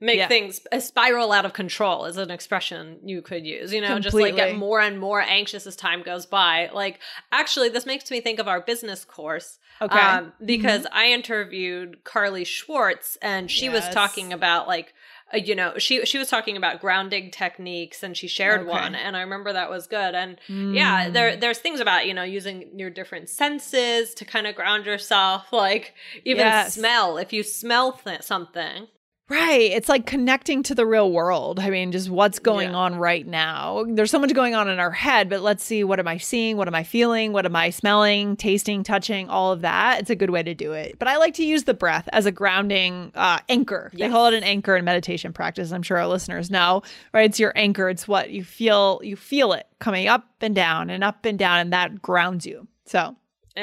make 0.00 0.18
yeah. 0.18 0.28
things 0.28 0.60
a 0.70 0.80
spiral 0.80 1.32
out 1.32 1.44
of 1.44 1.52
control 1.52 2.04
is 2.04 2.16
an 2.16 2.30
expression 2.30 2.98
you 3.04 3.20
could 3.20 3.44
use 3.44 3.72
you 3.72 3.80
know 3.80 3.94
Completely. 3.94 4.30
just 4.30 4.36
like 4.36 4.36
get 4.36 4.56
more 4.56 4.80
and 4.80 5.00
more 5.00 5.20
anxious 5.20 5.66
as 5.66 5.76
time 5.76 6.02
goes 6.02 6.26
by 6.26 6.70
like 6.72 7.00
actually 7.32 7.68
this 7.68 7.86
makes 7.86 8.10
me 8.10 8.20
think 8.20 8.38
of 8.38 8.46
our 8.46 8.60
business 8.60 9.04
course 9.04 9.58
okay 9.82 9.98
um, 9.98 10.32
because 10.44 10.82
mm-hmm. 10.82 10.96
i 10.96 11.06
interviewed 11.06 12.04
carly 12.04 12.44
schwartz 12.44 13.18
and 13.22 13.50
she 13.50 13.66
yes. 13.66 13.74
was 13.74 13.94
talking 13.94 14.32
about 14.32 14.68
like 14.68 14.94
uh, 15.34 15.36
you 15.36 15.54
know 15.54 15.76
she 15.78 16.04
she 16.06 16.16
was 16.16 16.28
talking 16.28 16.56
about 16.56 16.80
grounding 16.80 17.30
techniques 17.30 18.02
and 18.04 18.16
she 18.16 18.28
shared 18.28 18.60
okay. 18.60 18.70
one 18.70 18.94
and 18.94 19.16
i 19.16 19.20
remember 19.20 19.52
that 19.52 19.68
was 19.68 19.88
good 19.88 20.14
and 20.14 20.38
mm. 20.48 20.74
yeah 20.74 21.10
there 21.10 21.36
there's 21.36 21.58
things 21.58 21.80
about 21.80 22.06
you 22.06 22.14
know 22.14 22.22
using 22.22 22.70
your 22.78 22.90
different 22.90 23.28
senses 23.28 24.14
to 24.14 24.24
kind 24.24 24.46
of 24.46 24.54
ground 24.54 24.86
yourself 24.86 25.46
like 25.52 25.94
even 26.24 26.46
yes. 26.46 26.74
smell 26.74 27.18
if 27.18 27.32
you 27.32 27.42
smell 27.42 27.92
th- 27.92 28.22
something 28.22 28.86
Right. 29.28 29.70
It's 29.72 29.90
like 29.90 30.06
connecting 30.06 30.62
to 30.64 30.74
the 30.74 30.86
real 30.86 31.12
world. 31.12 31.60
I 31.60 31.68
mean, 31.68 31.92
just 31.92 32.08
what's 32.08 32.38
going 32.38 32.70
yeah. 32.70 32.76
on 32.76 32.94
right 32.94 33.26
now. 33.26 33.84
There's 33.86 34.10
so 34.10 34.18
much 34.18 34.32
going 34.32 34.54
on 34.54 34.68
in 34.68 34.78
our 34.78 34.90
head, 34.90 35.28
but 35.28 35.42
let's 35.42 35.62
see 35.62 35.84
what 35.84 36.00
am 36.00 36.08
I 36.08 36.16
seeing? 36.16 36.56
What 36.56 36.66
am 36.66 36.74
I 36.74 36.82
feeling? 36.82 37.32
What 37.32 37.44
am 37.44 37.54
I 37.54 37.68
smelling, 37.68 38.36
tasting, 38.36 38.82
touching? 38.82 39.28
All 39.28 39.52
of 39.52 39.60
that. 39.60 40.00
It's 40.00 40.08
a 40.08 40.16
good 40.16 40.30
way 40.30 40.42
to 40.42 40.54
do 40.54 40.72
it. 40.72 40.98
But 40.98 41.08
I 41.08 41.18
like 41.18 41.34
to 41.34 41.44
use 41.44 41.64
the 41.64 41.74
breath 41.74 42.08
as 42.12 42.24
a 42.24 42.32
grounding 42.32 43.12
uh, 43.14 43.40
anchor. 43.50 43.90
Yes. 43.92 44.08
They 44.08 44.12
call 44.12 44.26
it 44.28 44.34
an 44.34 44.44
anchor 44.44 44.76
in 44.76 44.86
meditation 44.86 45.34
practice. 45.34 45.72
I'm 45.72 45.82
sure 45.82 45.98
our 45.98 46.08
listeners 46.08 46.50
know, 46.50 46.82
right? 47.12 47.28
It's 47.28 47.38
your 47.38 47.52
anchor. 47.54 47.90
It's 47.90 48.08
what 48.08 48.30
you 48.30 48.42
feel, 48.42 49.00
you 49.04 49.16
feel 49.16 49.52
it 49.52 49.66
coming 49.78 50.08
up 50.08 50.24
and 50.40 50.54
down 50.54 50.88
and 50.88 51.04
up 51.04 51.26
and 51.26 51.38
down, 51.38 51.58
and 51.58 51.72
that 51.74 52.00
grounds 52.00 52.46
you. 52.46 52.66
So, 52.86 53.14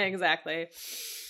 exactly. 0.03 0.67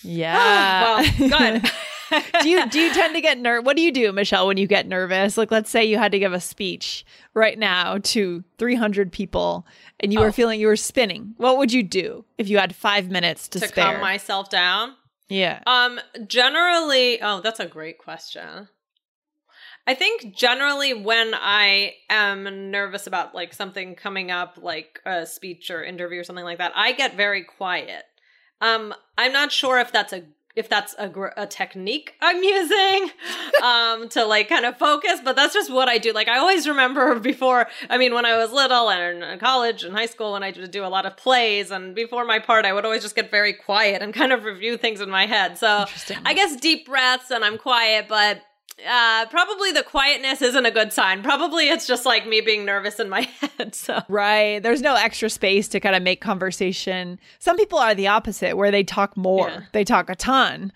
Yeah. 0.02 1.02
well, 1.18 1.28
good. 1.28 1.70
do 2.42 2.48
you 2.48 2.68
do 2.68 2.78
you 2.78 2.92
tend 2.92 3.14
to 3.14 3.20
get 3.20 3.38
nervous? 3.38 3.64
What 3.64 3.76
do 3.76 3.82
you 3.82 3.92
do, 3.92 4.12
Michelle, 4.12 4.46
when 4.46 4.56
you 4.56 4.66
get 4.66 4.86
nervous? 4.86 5.36
Like, 5.36 5.50
let's 5.50 5.70
say 5.70 5.84
you 5.84 5.98
had 5.98 6.12
to 6.12 6.18
give 6.18 6.32
a 6.32 6.40
speech 6.40 7.04
right 7.34 7.58
now 7.58 7.98
to 7.98 8.44
300 8.58 9.12
people, 9.12 9.66
and 10.00 10.12
you 10.12 10.20
oh. 10.20 10.22
were 10.22 10.32
feeling 10.32 10.60
you 10.60 10.68
were 10.68 10.76
spinning. 10.76 11.34
What 11.36 11.58
would 11.58 11.72
you 11.72 11.82
do 11.82 12.24
if 12.38 12.48
you 12.48 12.58
had 12.58 12.74
five 12.74 13.10
minutes 13.10 13.48
to, 13.48 13.60
to 13.60 13.68
spare? 13.68 13.92
calm 13.92 14.00
myself 14.00 14.50
down? 14.50 14.94
Yeah. 15.28 15.60
Um. 15.66 16.00
Generally, 16.26 17.22
oh, 17.22 17.40
that's 17.40 17.60
a 17.60 17.66
great 17.66 17.98
question. 17.98 18.68
I 19.88 19.94
think 19.94 20.34
generally 20.34 20.94
when 20.94 21.32
I 21.32 21.94
am 22.10 22.72
nervous 22.72 23.06
about 23.06 23.36
like 23.36 23.54
something 23.54 23.94
coming 23.94 24.32
up, 24.32 24.58
like 24.60 25.00
a 25.06 25.24
speech 25.26 25.70
or 25.70 25.84
interview 25.84 26.20
or 26.20 26.24
something 26.24 26.44
like 26.44 26.58
that, 26.58 26.72
I 26.74 26.92
get 26.92 27.16
very 27.16 27.44
quiet. 27.44 28.02
Um, 28.60 28.94
I'm 29.18 29.32
not 29.32 29.52
sure 29.52 29.78
if 29.78 29.92
that's 29.92 30.12
a 30.12 30.24
if 30.56 30.70
that's 30.70 30.94
a, 30.98 31.06
gr- 31.06 31.28
a 31.36 31.46
technique 31.46 32.14
I'm 32.22 32.42
using 32.42 33.10
um, 33.62 34.08
to 34.08 34.24
like 34.24 34.48
kind 34.48 34.64
of 34.64 34.78
focus, 34.78 35.20
but 35.22 35.36
that's 35.36 35.52
just 35.52 35.70
what 35.70 35.88
I 35.88 35.98
do. 35.98 36.12
Like 36.12 36.28
I 36.28 36.38
always 36.38 36.66
remember 36.66 37.20
before, 37.20 37.68
I 37.90 37.98
mean, 37.98 38.14
when 38.14 38.24
I 38.24 38.38
was 38.38 38.52
little 38.52 38.90
and 38.90 39.22
in 39.22 39.38
college 39.38 39.84
and 39.84 39.94
high 39.94 40.06
school, 40.06 40.32
when 40.32 40.42
I 40.42 40.52
would 40.56 40.70
do 40.70 40.84
a 40.84 40.88
lot 40.88 41.04
of 41.04 41.16
plays 41.16 41.70
and 41.70 41.94
before 41.94 42.24
my 42.24 42.38
part, 42.38 42.64
I 42.64 42.72
would 42.72 42.86
always 42.86 43.02
just 43.02 43.14
get 43.14 43.30
very 43.30 43.52
quiet 43.52 44.00
and 44.00 44.14
kind 44.20 44.32
of 44.32 44.44
review 44.44 44.78
things 44.78 45.02
in 45.02 45.10
my 45.10 45.26
head. 45.26 45.58
So 45.58 45.84
I 46.24 46.32
guess 46.32 46.56
deep 46.56 46.86
breaths 46.86 47.30
and 47.30 47.44
I'm 47.44 47.58
quiet, 47.58 48.06
but 48.08 48.40
uh, 48.84 49.26
probably 49.26 49.72
the 49.72 49.82
quietness 49.82 50.42
isn't 50.42 50.66
a 50.66 50.70
good 50.70 50.92
sign. 50.92 51.22
Probably 51.22 51.68
it's 51.68 51.86
just 51.86 52.04
like 52.04 52.26
me 52.26 52.40
being 52.40 52.64
nervous 52.64 53.00
in 53.00 53.08
my 53.08 53.22
head. 53.58 53.74
So 53.74 54.02
right, 54.08 54.62
there's 54.62 54.82
no 54.82 54.94
extra 54.94 55.30
space 55.30 55.68
to 55.68 55.80
kind 55.80 55.96
of 55.96 56.02
make 56.02 56.20
conversation. 56.20 57.18
Some 57.38 57.56
people 57.56 57.78
are 57.78 57.94
the 57.94 58.08
opposite, 58.08 58.56
where 58.56 58.70
they 58.70 58.84
talk 58.84 59.16
more, 59.16 59.48
yeah. 59.48 59.60
they 59.72 59.84
talk 59.84 60.10
a 60.10 60.14
ton, 60.14 60.72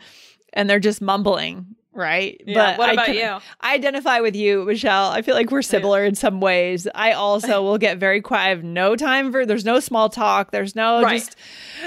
and 0.53 0.69
they're 0.69 0.81
just 0.81 1.03
mumbling 1.03 1.77
right? 1.93 2.41
Yeah. 2.47 2.73
But 2.73 2.79
what 2.79 2.93
about 2.93 3.09
I, 3.09 3.13
you? 3.13 3.39
I 3.61 3.75
identify 3.75 4.21
with 4.21 4.37
you, 4.37 4.65
Michelle. 4.65 5.11
I 5.11 5.23
feel 5.23 5.35
like 5.35 5.51
we're 5.51 5.63
similar 5.63 6.03
yeah. 6.03 6.09
in 6.09 6.15
some 6.15 6.41
ways. 6.41 6.87
I 6.95 7.13
also 7.13 7.63
will 7.65 7.79
get 7.79 7.99
very 7.99 8.21
quiet. 8.21 8.47
I 8.47 8.49
have 8.51 8.65
no 8.65 8.97
time 8.97 9.33
for 9.33 9.45
there's 9.45 9.65
no 9.65 9.81
small 9.81 10.09
talk. 10.09 10.53
There's 10.53 10.77
no 10.77 11.03
right. 11.03 11.21
just 11.21 11.37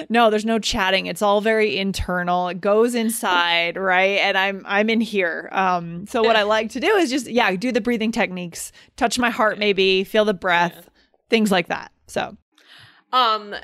no, 0.10 0.30
there's 0.30 0.46
no 0.46 0.60
chatting. 0.60 1.06
It's 1.06 1.22
all 1.22 1.42
very 1.42 1.78
internal. 1.78 2.50
It 2.50 2.62
goes 2.62 2.96
inside, 2.96 3.78
right? 3.78 4.20
And 4.20 4.38
I'm 4.38 4.64
I'm 4.66 4.90
in 4.90 5.02
here. 5.02 5.50
Um 5.52 6.06
so 6.08 6.22
what 6.22 6.36
I 6.36 6.44
like 6.44 6.70
to 6.72 6.80
do 6.80 6.96
is 6.96 7.10
just 7.10 7.28
yeah, 7.28 7.56
do 7.56 7.72
the 7.72 7.82
breathing 7.82 8.12
techniques, 8.12 8.72
touch 8.98 9.18
my 9.18 9.30
heart 9.30 9.58
maybe, 9.58 10.04
feel 10.04 10.26
the 10.26 10.34
breath, 10.34 10.74
yeah. 10.76 10.90
things 11.30 11.52
like 11.52 11.68
that. 11.68 11.92
So 12.08 12.36
um 13.12 13.56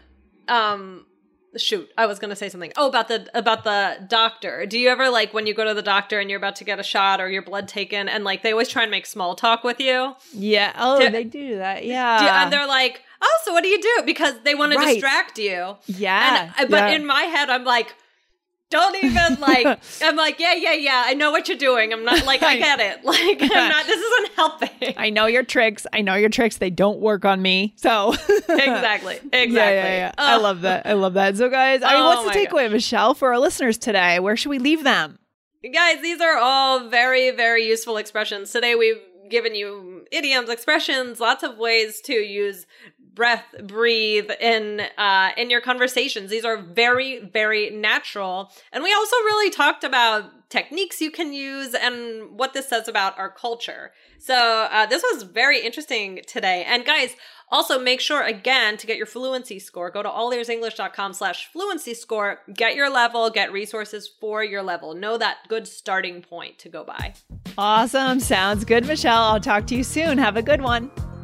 um 0.47 1.05
shoot 1.57 1.89
i 1.97 2.05
was 2.05 2.19
going 2.19 2.29
to 2.29 2.35
say 2.35 2.49
something. 2.49 2.71
Oh 2.77 2.87
about 2.87 3.07
the 3.07 3.27
about 3.33 3.63
the 3.63 3.97
doctor. 4.07 4.65
Do 4.65 4.77
you 4.77 4.89
ever 4.89 5.09
like 5.09 5.33
when 5.33 5.47
you 5.47 5.53
go 5.53 5.65
to 5.65 5.73
the 5.73 5.81
doctor 5.81 6.19
and 6.19 6.29
you're 6.29 6.37
about 6.37 6.55
to 6.57 6.63
get 6.63 6.79
a 6.79 6.83
shot 6.83 7.19
or 7.19 7.29
your 7.29 7.41
blood 7.41 7.67
taken 7.67 8.07
and 8.07 8.23
like 8.23 8.43
they 8.43 8.51
always 8.51 8.69
try 8.69 8.83
and 8.83 8.91
make 8.91 9.05
small 9.05 9.35
talk 9.35 9.63
with 9.63 9.79
you? 9.79 10.15
Yeah. 10.33 10.73
Oh 10.77 10.99
do, 10.99 11.09
they 11.09 11.23
do 11.23 11.57
that. 11.57 11.85
yeah. 11.85 12.19
do, 12.19 12.25
and 12.27 12.53
they're 12.53 12.67
like 12.67 13.03
oh 13.21 13.39
so 13.43 13.53
what 13.53 13.63
do 13.63 13.69
you 13.69 13.81
do? 13.81 14.03
Because 14.05 14.35
they 14.43 14.55
want 14.55 14.75
right. 14.75 14.87
to 14.87 14.93
distract 14.93 15.37
you. 15.37 15.75
Yeah. 15.87 16.53
and, 16.57 16.69
but 16.69 16.89
yeah. 16.89 16.95
in 16.95 17.05
my 17.05 17.23
head 17.23 17.49
i'm 17.49 17.63
like 17.63 17.95
don't 18.69 19.03
even 19.03 19.39
like 19.39 19.79
i'm 20.03 20.15
like 20.15 20.39
yeah 20.39 20.53
yeah 20.53 20.73
yeah 20.73 21.03
i 21.05 21.13
know 21.13 21.31
what 21.31 21.47
you're 21.47 21.57
doing. 21.57 21.91
I'm 21.91 22.03
not 22.03 22.25
like 22.25 22.43
i 22.43 22.57
get 22.57 22.79
it. 22.79 23.03
Like 23.09 23.41
i'm 23.41 23.69
not 23.69 23.85
this 23.85 23.99
isn't 23.99 24.31
helping. 24.35 24.93
I 24.97 25.09
know 25.09 25.25
your 25.25 25.43
tricks. 25.43 25.87
I 25.91 26.01
know 26.01 26.15
your 26.15 26.29
tricks. 26.29 26.57
They 26.57 26.69
don't 26.69 26.99
work 26.99 27.25
on 27.25 27.41
me 27.41 27.73
so. 27.77 28.13
Exactly. 28.13 29.19
Exactly 29.31 29.53
yeah, 29.53 29.69
yeah, 29.71 29.95
yeah. 29.95 30.11
i 30.17 30.37
love 30.37 30.61
that. 30.61 30.85
I 30.85 30.93
love 30.93 31.13
that. 31.15 31.37
So 31.37 31.49
guys 31.49 31.81
I 31.83 31.93
mean, 31.93 32.01
oh 32.01 32.05
what's 32.07 32.21
oh 32.21 32.39
the 32.39 32.47
takeaway 32.47 32.65
God. 32.65 32.73
michelle 32.73 33.13
for 33.13 33.29
our 33.29 33.39
listeners 33.39 33.77
today? 33.77 34.19
Where 34.19 34.37
should 34.37 34.49
we 34.49 34.59
leave 34.59 34.83
them? 34.83 35.19
Guys 35.73 36.01
these 36.01 36.21
are 36.21 36.37
all 36.37 36.89
very 36.89 37.31
very 37.31 37.65
useful 37.65 37.97
expressions. 37.97 38.51
Today 38.51 38.75
we've 38.75 39.01
given 39.29 39.55
you 39.55 40.05
idioms 40.11 40.49
expressions 40.49 41.19
lots 41.19 41.43
of 41.43 41.57
ways 41.57 42.01
to 42.01 42.13
use 42.13 42.65
breath 43.13 43.45
breathe 43.63 44.29
in 44.39 44.81
uh 44.97 45.29
in 45.37 45.49
your 45.49 45.61
conversations. 45.61 46.29
These 46.29 46.45
are 46.45 46.57
very 46.57 47.19
very 47.19 47.69
natural. 47.69 48.51
And 48.71 48.83
we 48.83 48.93
also 48.93 49.15
really 49.17 49.49
talked 49.49 49.83
about 49.83 50.49
techniques 50.49 50.99
you 50.99 51.11
can 51.11 51.31
use 51.31 51.75
and 51.75 52.37
what 52.37 52.53
this 52.53 52.67
says 52.67 52.87
about 52.87 53.17
our 53.19 53.29
culture. 53.29 53.91
So 54.17 54.33
uh, 54.33 54.85
this 54.87 55.03
was 55.13 55.23
very 55.23 55.63
interesting 55.63 56.21
today. 56.27 56.65
And 56.67 56.85
guys 56.85 57.15
also 57.51 57.79
make 57.79 58.01
sure 58.01 58.23
again 58.23 58.75
to 58.77 58.87
get 58.87 58.97
your 58.97 59.05
fluency 59.05 59.59
score. 59.59 59.91
Go 59.91 60.03
to 60.03 60.09
allearsenglish.com 60.09 61.13
slash 61.13 61.49
fluency 61.51 61.93
score. 61.93 62.39
Get 62.53 62.75
your 62.75 62.89
level 62.89 63.29
get 63.29 63.51
resources 63.51 64.07
for 64.07 64.43
your 64.43 64.63
level. 64.63 64.93
Know 64.93 65.17
that 65.17 65.37
good 65.47 65.67
starting 65.67 66.21
point 66.21 66.57
to 66.59 66.69
go 66.69 66.83
by. 66.83 67.13
Awesome. 67.57 68.19
Sounds 68.19 68.65
good 68.65 68.85
michelle. 68.85 69.23
I'll 69.23 69.39
talk 69.39 69.67
to 69.67 69.75
you 69.75 69.83
soon. 69.83 70.17
Have 70.17 70.37
a 70.37 70.41
good 70.41 70.61
one 70.61 70.91